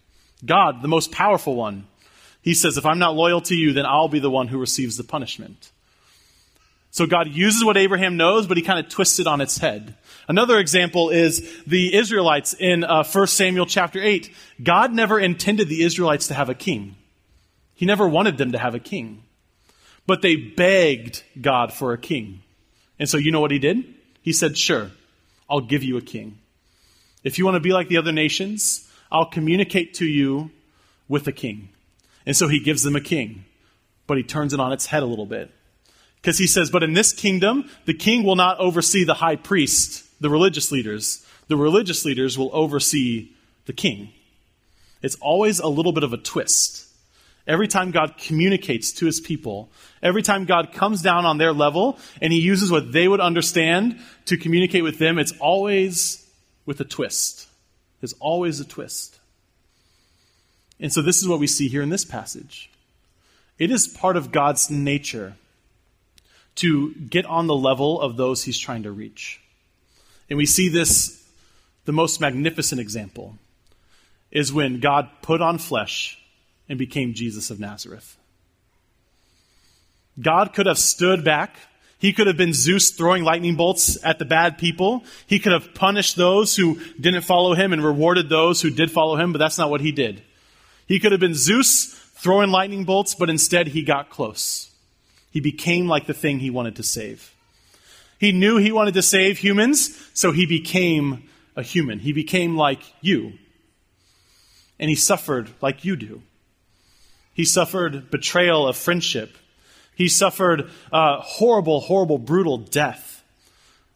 God, 0.45 0.81
the 0.81 0.87
most 0.87 1.11
powerful 1.11 1.55
one, 1.55 1.87
he 2.45 2.53
says, 2.53 2.77
If 2.77 2.85
I'm 2.85 2.99
not 2.99 3.15
loyal 3.15 3.41
to 3.41 3.55
you, 3.55 3.73
then 3.73 3.87
I'll 3.87 4.07
be 4.07 4.19
the 4.19 4.29
one 4.29 4.47
who 4.47 4.59
receives 4.59 4.97
the 4.97 5.03
punishment. 5.03 5.71
So 6.91 7.07
God 7.07 7.27
uses 7.27 7.65
what 7.65 7.75
Abraham 7.75 8.17
knows, 8.17 8.45
but 8.45 8.55
he 8.55 8.63
kind 8.63 8.79
of 8.79 8.89
twists 8.89 9.19
it 9.19 9.25
on 9.25 9.41
its 9.41 9.57
head. 9.57 9.95
Another 10.27 10.59
example 10.59 11.09
is 11.09 11.63
the 11.65 11.95
Israelites 11.95 12.53
in 12.53 12.83
uh, 12.83 13.03
1 13.03 13.27
Samuel 13.27 13.65
chapter 13.65 13.99
8. 13.99 14.31
God 14.63 14.93
never 14.93 15.19
intended 15.19 15.67
the 15.67 15.81
Israelites 15.81 16.27
to 16.27 16.35
have 16.35 16.49
a 16.49 16.53
king. 16.53 16.95
He 17.73 17.87
never 17.87 18.07
wanted 18.07 18.37
them 18.37 18.51
to 18.51 18.59
have 18.59 18.75
a 18.75 18.79
king. 18.79 19.23
But 20.05 20.21
they 20.21 20.35
begged 20.35 21.23
God 21.41 21.73
for 21.73 21.93
a 21.93 21.97
king. 21.97 22.43
And 22.99 23.09
so 23.09 23.17
you 23.17 23.31
know 23.31 23.41
what 23.41 23.51
he 23.51 23.59
did? 23.59 23.83
He 24.21 24.33
said, 24.33 24.55
Sure, 24.55 24.91
I'll 25.49 25.61
give 25.61 25.83
you 25.83 25.97
a 25.97 26.01
king. 26.01 26.37
If 27.23 27.39
you 27.39 27.45
want 27.45 27.55
to 27.55 27.59
be 27.59 27.73
like 27.73 27.87
the 27.87 27.97
other 27.97 28.11
nations, 28.11 28.87
I'll 29.11 29.25
communicate 29.25 29.95
to 29.95 30.05
you 30.05 30.51
with 31.07 31.27
a 31.27 31.31
king. 31.31 31.69
And 32.25 32.35
so 32.35 32.47
he 32.47 32.59
gives 32.59 32.83
them 32.83 32.95
a 32.95 33.01
king, 33.01 33.45
but 34.07 34.17
he 34.17 34.23
turns 34.23 34.53
it 34.53 34.59
on 34.59 34.71
its 34.71 34.87
head 34.87 35.03
a 35.03 35.07
little 35.07 35.25
bit. 35.25 35.51
Because 36.15 36.37
he 36.37 36.47
says, 36.47 36.71
But 36.71 36.83
in 36.83 36.93
this 36.93 37.13
kingdom, 37.13 37.69
the 37.85 37.93
king 37.93 38.23
will 38.23 38.35
not 38.35 38.59
oversee 38.59 39.03
the 39.03 39.13
high 39.13 39.35
priest, 39.35 40.03
the 40.19 40.29
religious 40.29 40.71
leaders. 40.71 41.25
The 41.47 41.57
religious 41.57 42.03
leaders 42.03 42.37
will 42.37 42.49
oversee 42.51 43.31
the 43.65 43.73
king. 43.73 44.09
It's 45.03 45.17
always 45.21 45.59
a 45.59 45.67
little 45.67 45.91
bit 45.91 46.03
of 46.03 46.13
a 46.13 46.17
twist. 46.17 46.87
Every 47.47 47.67
time 47.67 47.91
God 47.91 48.17
communicates 48.17 48.91
to 48.93 49.05
his 49.05 49.19
people, 49.19 49.69
every 50.01 50.23
time 50.23 50.45
God 50.45 50.73
comes 50.73 51.03
down 51.03 51.27
on 51.27 51.37
their 51.37 51.53
level 51.53 51.99
and 52.19 52.33
he 52.33 52.39
uses 52.39 52.71
what 52.71 52.91
they 52.91 53.07
would 53.07 53.19
understand 53.19 53.99
to 54.25 54.35
communicate 54.35 54.83
with 54.83 54.97
them, 54.97 55.19
it's 55.19 55.33
always 55.39 56.27
with 56.65 56.79
a 56.79 56.85
twist. 56.85 57.47
There's 58.01 58.13
always 58.19 58.59
a 58.59 58.65
twist. 58.65 59.19
And 60.79 60.91
so 60.91 61.01
this 61.01 61.21
is 61.21 61.27
what 61.27 61.39
we 61.39 61.47
see 61.47 61.67
here 61.67 61.81
in 61.81 61.89
this 61.89 62.05
passage. 62.05 62.69
It 63.57 63.71
is 63.71 63.87
part 63.87 64.17
of 64.17 64.31
God's 64.31 64.69
nature 64.69 65.35
to 66.55 66.93
get 66.93 67.25
on 67.25 67.47
the 67.47 67.55
level 67.55 67.99
of 67.99 68.17
those 68.17 68.43
he's 68.43 68.59
trying 68.59 68.83
to 68.83 68.91
reach. 68.91 69.41
And 70.29 70.37
we 70.37 70.45
see 70.45 70.69
this, 70.69 71.23
the 71.85 71.91
most 71.91 72.19
magnificent 72.19 72.81
example 72.81 73.37
is 74.31 74.51
when 74.51 74.79
God 74.79 75.09
put 75.21 75.41
on 75.41 75.57
flesh 75.57 76.17
and 76.67 76.79
became 76.79 77.13
Jesus 77.13 77.51
of 77.51 77.59
Nazareth. 77.59 78.17
God 80.19 80.53
could 80.53 80.65
have 80.65 80.77
stood 80.77 81.23
back. 81.23 81.55
He 81.99 82.13
could 82.13 82.27
have 82.27 82.37
been 82.37 82.53
Zeus 82.53 82.91
throwing 82.91 83.23
lightning 83.23 83.55
bolts 83.55 83.97
at 84.03 84.19
the 84.19 84.25
bad 84.25 84.57
people. 84.57 85.03
He 85.27 85.39
could 85.39 85.53
have 85.53 85.73
punished 85.73 86.15
those 86.15 86.55
who 86.55 86.79
didn't 86.99 87.21
follow 87.21 87.53
him 87.53 87.73
and 87.73 87.83
rewarded 87.83 88.29
those 88.29 88.61
who 88.61 88.69
did 88.69 88.91
follow 88.91 89.15
him, 89.15 89.31
but 89.31 89.39
that's 89.39 89.57
not 89.57 89.69
what 89.69 89.81
he 89.81 89.91
did. 89.91 90.21
He 90.87 90.99
could 90.99 91.11
have 91.11 91.21
been 91.21 91.33
Zeus 91.35 91.85
throwing 92.15 92.49
lightning 92.51 92.85
bolts, 92.85 93.15
but 93.15 93.29
instead 93.29 93.67
he 93.67 93.83
got 93.83 94.09
close. 94.09 94.71
He 95.31 95.39
became 95.39 95.87
like 95.87 96.07
the 96.07 96.13
thing 96.13 96.39
he 96.39 96.49
wanted 96.49 96.75
to 96.77 96.83
save. 96.83 97.33
He 98.17 98.31
knew 98.31 98.57
he 98.57 98.71
wanted 98.71 98.93
to 98.93 99.01
save 99.01 99.39
humans, 99.39 100.09
so 100.13 100.31
he 100.31 100.45
became 100.45 101.27
a 101.55 101.63
human. 101.63 101.99
He 101.99 102.13
became 102.13 102.55
like 102.55 102.81
you. 103.01 103.33
And 104.79 104.89
he 104.89 104.95
suffered 104.95 105.49
like 105.61 105.83
you 105.83 105.95
do. 105.95 106.21
He 107.33 107.45
suffered 107.45 108.09
betrayal 108.09 108.67
of 108.67 108.77
friendship. 108.77 109.35
He 109.95 110.07
suffered 110.07 110.69
uh, 110.91 111.19
horrible, 111.21 111.81
horrible, 111.81 112.17
brutal 112.17 112.57
death. 112.57 113.23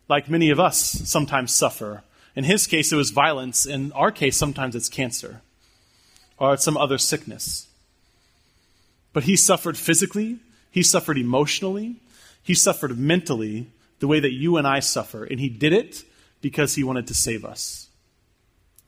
like 0.10 0.30
many 0.30 0.50
of 0.50 0.60
us 0.60 0.78
sometimes 0.78 1.54
suffer. 1.54 2.04
In 2.36 2.44
his 2.44 2.68
case, 2.68 2.92
it 2.92 2.96
was 2.96 3.12
violence. 3.12 3.66
In 3.66 3.92
our 3.94 4.12
case, 4.12 4.36
sometimes 4.36 4.76
it's 4.76 4.90
cancer 4.90 5.42
or 6.40 6.58
some 6.58 6.78
other 6.78 6.98
sickness. 6.98 7.68
But 9.14 9.24
he 9.24 9.36
suffered 9.36 9.78
physically, 9.78 10.40
he 10.72 10.84
suffered 10.84 11.18
emotionally, 11.18 11.98
he 12.42 12.54
suffered 12.56 12.98
mentally 12.98 13.68
the 14.00 14.08
way 14.08 14.20
that 14.20 14.32
you 14.32 14.58
and 14.58 14.66
I 14.66 14.80
suffer. 14.80 15.24
And 15.24 15.40
he 15.40 15.50
did 15.50 15.74
it 15.74 16.04
because 16.42 16.76
he 16.76 16.84
wanted 16.84 17.08
to 17.08 17.14
save 17.14 17.44
us. 17.44 17.90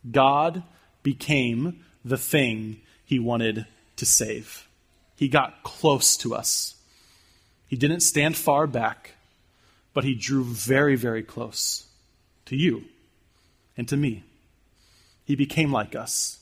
God 0.10 0.64
became 1.04 1.84
the 2.04 2.18
thing 2.18 2.82
he 3.06 3.20
wanted 3.20 3.66
to 3.98 4.06
save. 4.06 4.68
He 5.16 5.28
got 5.28 5.64
close 5.64 6.18
to 6.18 6.34
us. 6.34 6.76
He 7.68 7.76
didn't 7.76 8.00
stand 8.02 8.36
far 8.36 8.68
back, 8.68 9.12
but 9.94 10.04
he 10.04 10.16
drew 10.16 10.44
very, 10.44 10.96
very 10.96 11.24
close 11.24 11.86
to 12.46 12.56
you 12.56 12.86
and 13.78 13.88
to 13.90 13.98
me. 13.98 14.24
He 15.26 15.36
became 15.36 15.72
like 15.72 15.96
us 15.96 16.41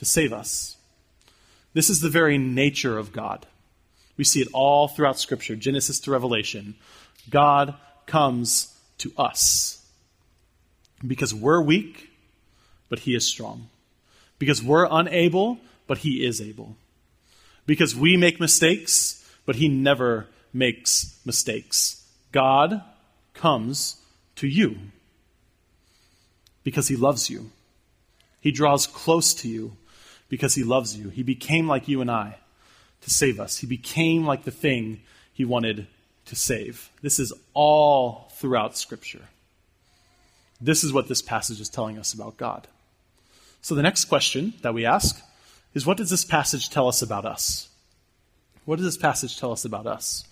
to 0.00 0.06
save 0.06 0.32
us. 0.32 0.78
This 1.74 1.90
is 1.90 2.00
the 2.00 2.08
very 2.08 2.38
nature 2.38 2.96
of 2.96 3.12
God. 3.12 3.46
We 4.16 4.24
see 4.24 4.40
it 4.40 4.48
all 4.54 4.88
throughout 4.88 5.18
Scripture, 5.18 5.54
Genesis 5.56 6.00
to 6.00 6.10
Revelation. 6.10 6.74
God 7.28 7.74
comes 8.06 8.74
to 8.96 9.12
us 9.18 9.86
because 11.06 11.34
we're 11.34 11.60
weak, 11.60 12.08
but 12.88 13.00
He 13.00 13.14
is 13.14 13.28
strong. 13.28 13.68
Because 14.38 14.62
we're 14.62 14.88
unable, 14.90 15.58
but 15.86 15.98
He 15.98 16.24
is 16.24 16.40
able. 16.40 16.76
Because 17.66 17.94
we 17.94 18.16
make 18.16 18.40
mistakes, 18.40 19.22
but 19.44 19.56
He 19.56 19.68
never 19.68 20.28
makes 20.50 21.20
mistakes. 21.26 22.08
God 22.32 22.82
comes 23.34 23.96
to 24.36 24.48
you 24.48 24.78
because 26.64 26.88
He 26.88 26.96
loves 26.96 27.28
you. 27.28 27.50
He 28.40 28.50
draws 28.50 28.86
close 28.86 29.34
to 29.34 29.48
you 29.48 29.76
because 30.30 30.54
He 30.54 30.64
loves 30.64 30.96
you. 30.96 31.10
He 31.10 31.22
became 31.22 31.68
like 31.68 31.88
you 31.88 32.00
and 32.00 32.10
I 32.10 32.38
to 33.02 33.10
save 33.10 33.38
us. 33.38 33.58
He 33.58 33.66
became 33.66 34.24
like 34.24 34.44
the 34.44 34.50
thing 34.50 35.02
He 35.34 35.44
wanted 35.44 35.86
to 36.26 36.34
save. 36.36 36.90
This 37.02 37.18
is 37.18 37.34
all 37.52 38.30
throughout 38.36 38.78
Scripture. 38.78 39.24
This 40.58 40.84
is 40.84 40.92
what 40.92 41.08
this 41.08 41.20
passage 41.20 41.60
is 41.60 41.68
telling 41.68 41.98
us 41.98 42.14
about 42.14 42.38
God. 42.38 42.66
So 43.60 43.74
the 43.74 43.82
next 43.82 44.06
question 44.06 44.54
that 44.62 44.72
we 44.72 44.86
ask 44.86 45.22
is 45.74 45.86
what 45.86 45.96
does 45.96 46.10
this 46.10 46.24
passage 46.24 46.70
tell 46.70 46.88
us 46.88 47.02
about 47.02 47.24
us? 47.24 47.68
What 48.64 48.76
does 48.76 48.86
this 48.86 48.96
passage 48.96 49.38
tell 49.38 49.52
us 49.52 49.64
about 49.64 49.86
us? 49.86 50.24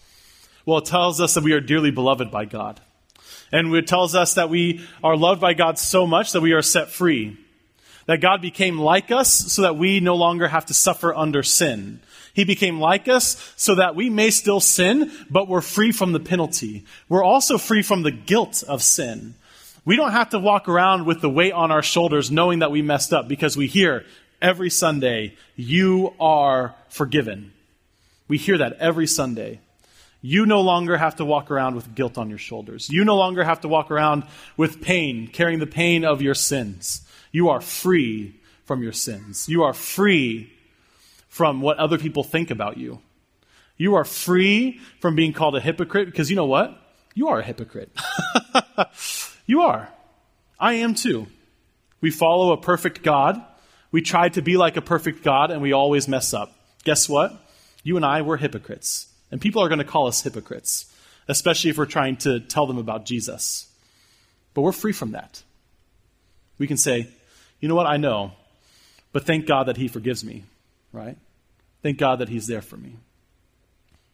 Well, 0.64 0.78
it 0.78 0.84
tells 0.84 1.20
us 1.20 1.34
that 1.34 1.44
we 1.44 1.52
are 1.52 1.60
dearly 1.60 1.90
beloved 1.90 2.30
by 2.30 2.44
God. 2.44 2.80
And 3.50 3.74
it 3.74 3.86
tells 3.86 4.14
us 4.14 4.34
that 4.34 4.50
we 4.50 4.86
are 5.02 5.16
loved 5.16 5.40
by 5.40 5.54
God 5.54 5.78
so 5.78 6.06
much 6.06 6.32
that 6.32 6.42
we 6.42 6.52
are 6.52 6.62
set 6.62 6.90
free. 6.90 7.38
That 8.08 8.22
God 8.22 8.40
became 8.40 8.78
like 8.78 9.10
us 9.10 9.30
so 9.52 9.60
that 9.62 9.76
we 9.76 10.00
no 10.00 10.16
longer 10.16 10.48
have 10.48 10.64
to 10.66 10.74
suffer 10.74 11.14
under 11.14 11.42
sin. 11.42 12.00
He 12.32 12.44
became 12.44 12.80
like 12.80 13.06
us 13.06 13.52
so 13.54 13.74
that 13.74 13.94
we 13.94 14.08
may 14.08 14.30
still 14.30 14.60
sin, 14.60 15.12
but 15.28 15.46
we're 15.46 15.60
free 15.60 15.92
from 15.92 16.12
the 16.12 16.18
penalty. 16.18 16.86
We're 17.10 17.22
also 17.22 17.58
free 17.58 17.82
from 17.82 18.04
the 18.04 18.10
guilt 18.10 18.64
of 18.66 18.82
sin. 18.82 19.34
We 19.84 19.94
don't 19.96 20.12
have 20.12 20.30
to 20.30 20.38
walk 20.38 20.68
around 20.70 21.04
with 21.04 21.20
the 21.20 21.28
weight 21.28 21.52
on 21.52 21.70
our 21.70 21.82
shoulders 21.82 22.30
knowing 22.30 22.60
that 22.60 22.70
we 22.70 22.80
messed 22.80 23.12
up 23.12 23.28
because 23.28 23.58
we 23.58 23.66
hear 23.66 24.06
every 24.40 24.70
Sunday, 24.70 25.36
you 25.54 26.14
are 26.18 26.74
forgiven. 26.88 27.52
We 28.26 28.38
hear 28.38 28.56
that 28.56 28.78
every 28.78 29.06
Sunday. 29.06 29.60
You 30.22 30.46
no 30.46 30.62
longer 30.62 30.96
have 30.96 31.16
to 31.16 31.26
walk 31.26 31.50
around 31.50 31.74
with 31.74 31.94
guilt 31.94 32.16
on 32.16 32.30
your 32.30 32.38
shoulders. 32.38 32.88
You 32.88 33.04
no 33.04 33.16
longer 33.16 33.44
have 33.44 33.60
to 33.60 33.68
walk 33.68 33.90
around 33.90 34.24
with 34.56 34.80
pain, 34.80 35.26
carrying 35.26 35.58
the 35.58 35.66
pain 35.66 36.06
of 36.06 36.22
your 36.22 36.34
sins. 36.34 37.04
You 37.32 37.50
are 37.50 37.60
free 37.60 38.40
from 38.64 38.82
your 38.82 38.92
sins. 38.92 39.48
You 39.48 39.62
are 39.62 39.74
free 39.74 40.52
from 41.28 41.60
what 41.60 41.78
other 41.78 41.98
people 41.98 42.24
think 42.24 42.50
about 42.50 42.76
you. 42.76 43.00
You 43.76 43.94
are 43.94 44.04
free 44.04 44.80
from 45.00 45.14
being 45.14 45.32
called 45.32 45.56
a 45.56 45.60
hypocrite 45.60 46.06
because 46.06 46.30
you 46.30 46.36
know 46.36 46.46
what? 46.46 46.76
You 47.14 47.28
are 47.28 47.40
a 47.40 47.44
hypocrite. 47.44 47.90
you 49.46 49.62
are. 49.62 49.88
I 50.58 50.74
am 50.74 50.94
too. 50.94 51.26
We 52.00 52.10
follow 52.10 52.52
a 52.52 52.60
perfect 52.60 53.02
God. 53.02 53.42
We 53.90 54.02
try 54.02 54.28
to 54.30 54.42
be 54.42 54.56
like 54.56 54.76
a 54.76 54.82
perfect 54.82 55.22
God 55.22 55.50
and 55.50 55.62
we 55.62 55.72
always 55.72 56.08
mess 56.08 56.34
up. 56.34 56.52
Guess 56.84 57.08
what? 57.08 57.32
You 57.82 57.96
and 57.96 58.04
I, 58.04 58.22
we're 58.22 58.36
hypocrites. 58.36 59.06
And 59.30 59.40
people 59.40 59.62
are 59.62 59.68
going 59.68 59.78
to 59.78 59.84
call 59.84 60.06
us 60.06 60.22
hypocrites, 60.22 60.92
especially 61.28 61.70
if 61.70 61.78
we're 61.78 61.86
trying 61.86 62.16
to 62.18 62.40
tell 62.40 62.66
them 62.66 62.78
about 62.78 63.06
Jesus. 63.06 63.68
But 64.54 64.62
we're 64.62 64.72
free 64.72 64.92
from 64.92 65.12
that. 65.12 65.42
We 66.58 66.66
can 66.66 66.76
say, 66.76 67.08
you 67.60 67.68
know 67.68 67.74
what, 67.74 67.86
I 67.86 67.96
know, 67.96 68.32
but 69.12 69.26
thank 69.26 69.46
God 69.46 69.66
that 69.66 69.76
He 69.76 69.88
forgives 69.88 70.24
me, 70.24 70.44
right? 70.92 71.16
Thank 71.82 71.98
God 71.98 72.20
that 72.20 72.28
He's 72.28 72.46
there 72.46 72.62
for 72.62 72.76
me. 72.76 72.96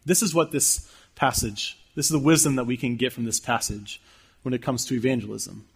This 0.05 0.23
is 0.23 0.35
what 0.35 0.51
this 0.51 0.91
passage, 1.15 1.79
this 1.95 2.07
is 2.07 2.13
the 2.13 2.19
wisdom 2.19 2.57
that 2.57 2.65
we 2.65 2.77
can 2.77 2.97
get 2.97 3.13
from 3.13 3.25
this 3.25 3.41
passage 3.41 4.01
when 4.43 4.55
it 4.55 4.63
comes 4.63 4.85
to 4.87 4.95
evangelism, 4.95 5.67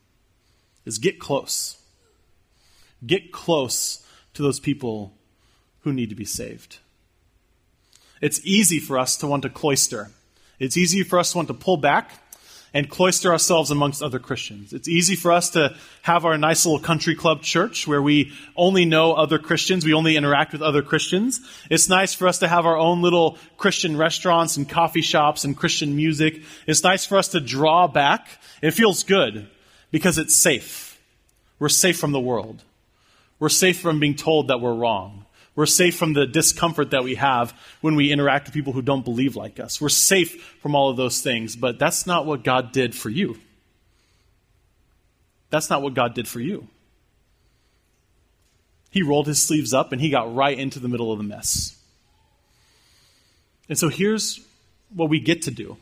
is 0.85 0.99
get 0.99 1.19
close. 1.19 1.77
Get 3.07 3.33
close 3.33 4.05
to 4.35 4.43
those 4.43 4.61
people 4.61 5.15
who 5.81 5.93
need 5.93 6.11
to 6.11 6.15
be 6.15 6.25
saved. 6.25 6.79
It's 8.21 8.41
easy 8.45 8.81
for 8.81 8.99
us 8.99 9.17
to 9.19 9.27
want 9.27 9.43
to 9.45 9.49
cloister. 9.49 10.11
It's 10.59 10.77
easy 10.77 11.03
for 11.03 11.19
us 11.19 11.33
to 11.33 11.39
want 11.39 11.49
to 11.49 11.55
pull 11.55 11.77
back 11.77 12.11
and 12.75 12.89
cloister 12.89 13.33
ourselves 13.33 13.71
amongst 13.71 14.03
other 14.03 14.19
Christians. 14.19 14.73
It's 14.73 14.89
easy 14.89 15.17
for 15.17 15.33
us 15.33 15.51
to 15.51 15.75
have 16.03 16.25
our 16.25 16.37
nice 16.37 16.67
little 16.67 16.81
country 16.81 17.15
club 17.15 17.43
church 17.43 17.87
where 17.87 18.03
we 18.03 18.33
only 18.57 18.85
know 18.85 19.15
other 19.15 19.39
Christians, 19.39 19.85
we 19.85 19.95
only 19.95 20.17
interact 20.17 20.53
with 20.53 20.63
other 20.63 20.83
Christians. 20.83 21.41
It's 21.71 21.89
nice 21.89 22.15
for 22.15 22.29
us 22.29 22.39
to 22.39 22.49
have 22.49 22.67
our 22.67 22.77
own 22.77 23.03
little 23.03 23.39
Christian 23.57 23.97
restaurants 23.97 24.57
and 24.57 24.69
coffee 24.69 25.03
shops 25.03 25.45
and 25.45 25.57
Christian 25.57 25.97
music. 25.97 26.43
It's 26.67 26.83
nice 26.83 27.07
for 27.07 27.17
us 27.19 27.29
to 27.29 27.41
draw 27.41 27.87
back. 27.87 28.29
It 28.63 28.73
feels 28.73 29.03
good 29.03 29.49
because 29.91 30.19
it's 30.19 30.37
safe. 30.37 31.01
We're 31.59 31.69
safe 31.69 31.99
from 31.99 32.13
the 32.13 32.21
world. 32.21 32.63
We're 33.39 33.49
safe 33.49 33.81
from 33.81 34.01
being 34.01 34.15
told 34.17 34.49
that 34.49 34.61
we're 34.61 34.75
wrong. 34.75 35.25
We're 35.59 35.67
safe 35.67 35.97
from 35.97 36.13
the 36.13 36.25
discomfort 36.25 36.93
that 36.93 37.03
we 37.03 37.17
have 37.17 37.53
when 37.81 37.97
we 37.97 38.13
interact 38.13 38.47
with 38.47 38.55
people 38.55 38.73
who 38.73 38.81
don't 38.81 39.05
believe 39.05 39.35
like 39.35 39.59
us. 39.59 39.81
We're 39.81 39.89
safe 39.89 40.41
from 40.63 40.77
all 40.77 40.89
of 40.89 40.97
those 40.97 41.21
things, 41.21 41.57
but 41.57 41.81
that's 41.81 42.07
not 42.07 42.27
what 42.27 42.45
God 42.45 42.71
did 42.71 42.95
for 42.95 43.11
you. 43.11 43.37
That's 45.51 45.69
not 45.69 45.83
what 45.83 45.95
God 45.95 46.15
did 46.15 46.29
for 46.29 46.39
you. 46.39 46.69
He 48.91 49.03
rolled 49.03 49.27
his 49.27 49.43
sleeves 49.43 49.75
up 49.75 49.91
and 49.91 50.01
he 50.01 50.11
got 50.11 50.33
right 50.33 50.57
into 50.57 50.79
the 50.79 50.87
middle 50.87 51.11
of 51.11 51.19
the 51.19 51.25
mess. 51.25 51.77
And 53.69 53.77
so 53.77 53.89
here's 53.89 54.39
what 54.95 55.09
we 55.09 55.19
get 55.19 55.43
to 55.43 55.51
do 55.51 55.77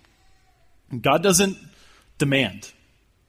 God 1.02 1.22
doesn't 1.22 1.58
demand, 2.16 2.72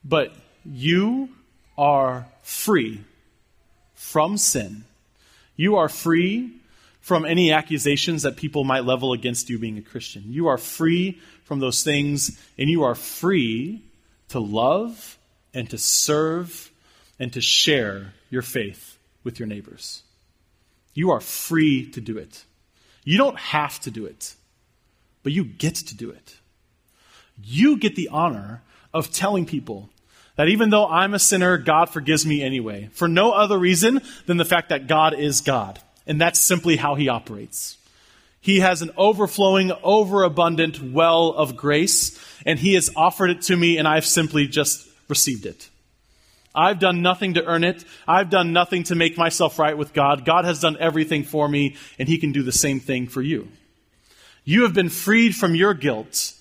but 0.02 0.32
you 0.64 1.28
are 1.76 2.26
free 2.40 3.02
from 3.92 4.38
sin 4.38 4.84
you 5.58 5.76
are 5.76 5.88
free 5.88 6.52
from 7.00 7.24
any 7.26 7.52
accusations 7.52 8.22
that 8.22 8.36
people 8.36 8.64
might 8.64 8.84
level 8.84 9.12
against 9.12 9.50
you 9.50 9.58
being 9.58 9.76
a 9.76 9.82
Christian. 9.82 10.22
You 10.26 10.46
are 10.46 10.56
free 10.56 11.20
from 11.44 11.58
those 11.58 11.82
things, 11.82 12.40
and 12.56 12.70
you 12.70 12.84
are 12.84 12.94
free 12.94 13.82
to 14.28 14.38
love 14.38 15.18
and 15.52 15.68
to 15.70 15.76
serve 15.76 16.70
and 17.18 17.32
to 17.32 17.40
share 17.40 18.14
your 18.30 18.42
faith 18.42 18.98
with 19.24 19.40
your 19.40 19.48
neighbors. 19.48 20.02
You 20.94 21.10
are 21.10 21.20
free 21.20 21.90
to 21.90 22.00
do 22.00 22.16
it. 22.16 22.44
You 23.04 23.18
don't 23.18 23.38
have 23.38 23.80
to 23.80 23.90
do 23.90 24.06
it, 24.06 24.36
but 25.24 25.32
you 25.32 25.44
get 25.44 25.74
to 25.74 25.96
do 25.96 26.10
it. 26.10 26.36
You 27.42 27.78
get 27.78 27.96
the 27.96 28.08
honor 28.08 28.62
of 28.94 29.12
telling 29.12 29.44
people 29.44 29.90
that 30.38 30.48
even 30.48 30.70
though 30.70 30.86
I'm 30.86 31.14
a 31.14 31.18
sinner, 31.18 31.58
God 31.58 31.90
forgives 31.90 32.24
me 32.24 32.44
anyway, 32.44 32.90
for 32.92 33.08
no 33.08 33.32
other 33.32 33.58
reason 33.58 34.00
than 34.26 34.36
the 34.36 34.44
fact 34.44 34.68
that 34.68 34.86
God 34.86 35.12
is 35.12 35.40
God. 35.40 35.80
And 36.06 36.20
that's 36.20 36.38
simply 36.38 36.76
how 36.76 36.94
He 36.94 37.08
operates. 37.08 37.76
He 38.40 38.60
has 38.60 38.80
an 38.80 38.92
overflowing, 38.96 39.72
overabundant 39.82 40.80
well 40.80 41.30
of 41.30 41.56
grace, 41.56 42.16
and 42.46 42.56
He 42.56 42.74
has 42.74 42.88
offered 42.94 43.30
it 43.30 43.42
to 43.42 43.56
me, 43.56 43.78
and 43.78 43.88
I've 43.88 44.06
simply 44.06 44.46
just 44.46 44.88
received 45.08 45.44
it. 45.44 45.70
I've 46.54 46.78
done 46.78 47.02
nothing 47.02 47.34
to 47.34 47.44
earn 47.44 47.64
it. 47.64 47.84
I've 48.06 48.30
done 48.30 48.52
nothing 48.52 48.84
to 48.84 48.94
make 48.94 49.18
myself 49.18 49.58
right 49.58 49.76
with 49.76 49.92
God. 49.92 50.24
God 50.24 50.44
has 50.44 50.60
done 50.60 50.76
everything 50.78 51.24
for 51.24 51.48
me, 51.48 51.74
and 51.98 52.08
He 52.08 52.16
can 52.16 52.30
do 52.30 52.44
the 52.44 52.52
same 52.52 52.78
thing 52.78 53.08
for 53.08 53.22
you. 53.22 53.48
You 54.44 54.62
have 54.62 54.72
been 54.72 54.88
freed 54.88 55.34
from 55.34 55.56
your 55.56 55.74
guilt, 55.74 56.32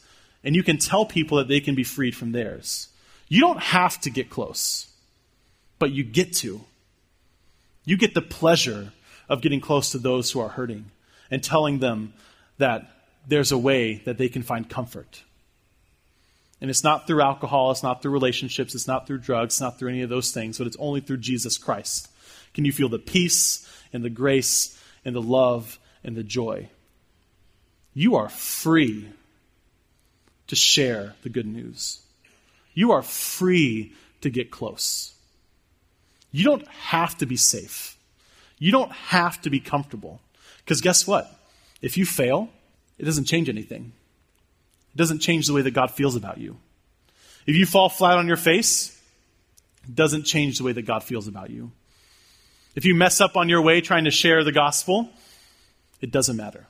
and 0.43 0.55
you 0.55 0.61
can 0.61 0.77
tell 0.77 1.03
people 1.03 1.39
that 1.39 1.47
they 1.47 1.61
can 1.61 1.73
be 1.73 1.83
freed 1.83 2.15
from 2.15 2.31
theirs. 2.31 2.89
You 3.27 3.41
don't 3.41 3.59
have 3.59 3.99
to 4.01 4.09
get 4.09 4.29
close, 4.29 4.87
but 5.79 5.91
you 5.91 6.03
get 6.03 6.33
to. 6.37 6.61
You 7.85 7.97
get 7.97 8.13
the 8.13 8.21
pleasure 8.21 8.93
of 9.29 9.41
getting 9.41 9.61
close 9.61 9.91
to 9.91 9.97
those 9.97 10.31
who 10.31 10.39
are 10.39 10.49
hurting 10.49 10.85
and 11.29 11.43
telling 11.43 11.79
them 11.79 12.13
that 12.57 12.89
there's 13.27 13.51
a 13.51 13.57
way 13.57 13.95
that 14.05 14.17
they 14.17 14.29
can 14.29 14.43
find 14.43 14.69
comfort. 14.69 15.23
And 16.59 16.69
it's 16.69 16.83
not 16.83 17.05
through 17.05 17.21
alcohol, 17.21 17.71
it's 17.71 17.83
not 17.83 18.01
through 18.01 18.13
relationships, 18.13 18.73
it's 18.73 18.87
not 18.87 19.05
through 19.05 19.19
drugs, 19.19 19.55
it's 19.55 19.61
not 19.61 19.77
through 19.77 19.89
any 19.89 20.01
of 20.01 20.09
those 20.09 20.31
things, 20.31 20.57
but 20.57 20.65
it's 20.65 20.77
only 20.79 21.01
through 21.01 21.17
Jesus 21.17 21.57
Christ. 21.57 22.09
Can 22.53 22.65
you 22.65 22.71
feel 22.71 22.89
the 22.89 22.97
peace 22.97 23.69
and 23.93 24.03
the 24.03 24.09
grace 24.09 24.81
and 25.05 25.15
the 25.15 25.21
love 25.21 25.77
and 26.03 26.15
the 26.15 26.23
joy? 26.23 26.69
You 27.93 28.15
are 28.15 28.29
free 28.29 29.07
to 30.47 30.55
share 30.55 31.15
the 31.21 31.29
good 31.29 31.45
news. 31.45 31.99
You 32.77 32.91
are 32.91 33.01
free 33.01 33.93
to 34.21 34.29
get 34.29 34.51
close. 34.51 35.15
You 36.31 36.43
don't 36.43 36.67
have 36.67 37.17
to 37.17 37.25
be 37.25 37.35
safe. 37.35 37.97
You 38.59 38.71
don't 38.71 38.91
have 38.91 39.41
to 39.41 39.49
be 39.49 39.59
comfortable. 39.59 40.21
Because 40.59 40.79
guess 40.79 41.07
what? 41.07 41.27
If 41.81 41.97
you 41.97 42.05
fail, 42.05 42.49
it 42.99 43.05
doesn't 43.05 43.25
change 43.25 43.49
anything. 43.49 43.93
It 44.93 44.97
doesn't 44.97 45.21
change 45.21 45.47
the 45.47 45.53
way 45.53 45.63
that 45.63 45.71
God 45.71 45.89
feels 45.89 46.15
about 46.15 46.37
you. 46.37 46.57
If 47.47 47.55
you 47.55 47.65
fall 47.65 47.89
flat 47.89 48.19
on 48.19 48.27
your 48.27 48.37
face, 48.37 48.95
it 49.83 49.95
doesn't 49.95 50.25
change 50.25 50.59
the 50.59 50.63
way 50.63 50.73
that 50.73 50.85
God 50.85 51.03
feels 51.03 51.27
about 51.27 51.49
you. 51.49 51.71
If 52.75 52.85
you 52.85 52.93
mess 52.93 53.19
up 53.19 53.35
on 53.35 53.49
your 53.49 53.63
way 53.63 53.81
trying 53.81 54.03
to 54.03 54.11
share 54.11 54.43
the 54.43 54.51
gospel, 54.51 55.09
it 55.99 56.11
doesn't 56.11 56.37
matter. 56.37 56.67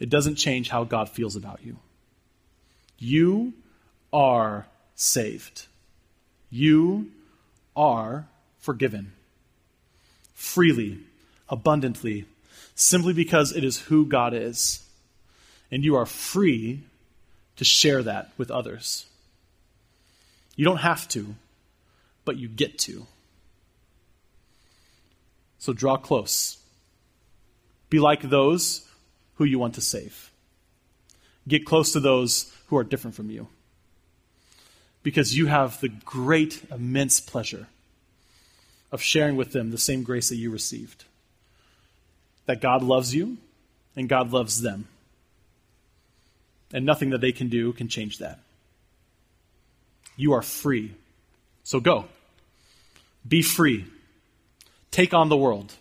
It 0.00 0.10
doesn't 0.10 0.34
change 0.34 0.70
how 0.70 0.82
God 0.82 1.08
feels 1.08 1.36
about 1.36 1.60
you. 1.62 1.76
You 2.98 3.52
are 4.12 4.66
saved. 4.98 5.66
You 6.50 7.12
are 7.76 8.26
forgiven. 8.58 9.12
Freely, 10.34 10.98
abundantly, 11.48 12.26
simply 12.74 13.12
because 13.12 13.52
it 13.52 13.62
is 13.62 13.78
who 13.78 14.04
God 14.04 14.34
is. 14.34 14.84
And 15.70 15.84
you 15.84 15.94
are 15.94 16.04
free 16.04 16.82
to 17.56 17.64
share 17.64 18.02
that 18.02 18.32
with 18.36 18.50
others. 18.50 19.06
You 20.56 20.64
don't 20.64 20.78
have 20.78 21.06
to, 21.10 21.36
but 22.24 22.36
you 22.36 22.48
get 22.48 22.78
to. 22.80 23.06
So 25.58 25.72
draw 25.72 25.96
close. 25.96 26.58
Be 27.88 28.00
like 28.00 28.22
those 28.22 28.84
who 29.36 29.44
you 29.44 29.60
want 29.60 29.74
to 29.74 29.80
save. 29.80 30.32
Get 31.46 31.64
close 31.64 31.92
to 31.92 32.00
those 32.00 32.52
who 32.66 32.76
are 32.76 32.84
different 32.84 33.14
from 33.14 33.30
you. 33.30 33.46
Because 35.08 35.34
you 35.34 35.46
have 35.46 35.80
the 35.80 35.88
great, 35.88 36.62
immense 36.70 37.18
pleasure 37.18 37.66
of 38.92 39.00
sharing 39.00 39.36
with 39.36 39.52
them 39.52 39.70
the 39.70 39.78
same 39.78 40.02
grace 40.02 40.28
that 40.28 40.36
you 40.36 40.50
received. 40.50 41.06
That 42.44 42.60
God 42.60 42.82
loves 42.82 43.14
you 43.14 43.38
and 43.96 44.06
God 44.06 44.32
loves 44.32 44.60
them. 44.60 44.86
And 46.74 46.84
nothing 46.84 47.08
that 47.08 47.22
they 47.22 47.32
can 47.32 47.48
do 47.48 47.72
can 47.72 47.88
change 47.88 48.18
that. 48.18 48.38
You 50.14 50.34
are 50.34 50.42
free. 50.42 50.92
So 51.64 51.80
go. 51.80 52.04
Be 53.26 53.40
free. 53.40 53.86
Take 54.90 55.14
on 55.14 55.30
the 55.30 55.38
world. 55.38 55.72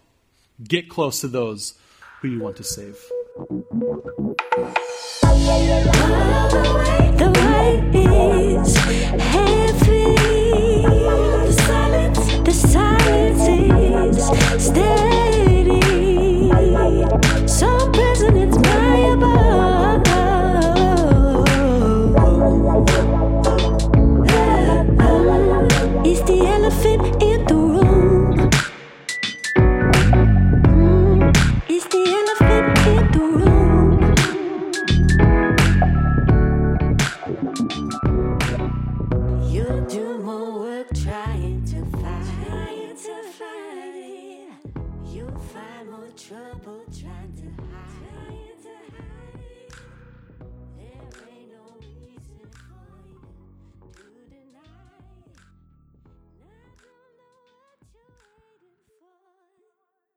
Get 0.63 0.87
close 0.87 1.19
to 1.19 1.27
those 1.27 1.73
who 2.21 2.29
you 2.29 2.39
want 2.39 2.55
to 2.55 2.63
save. 2.63 2.97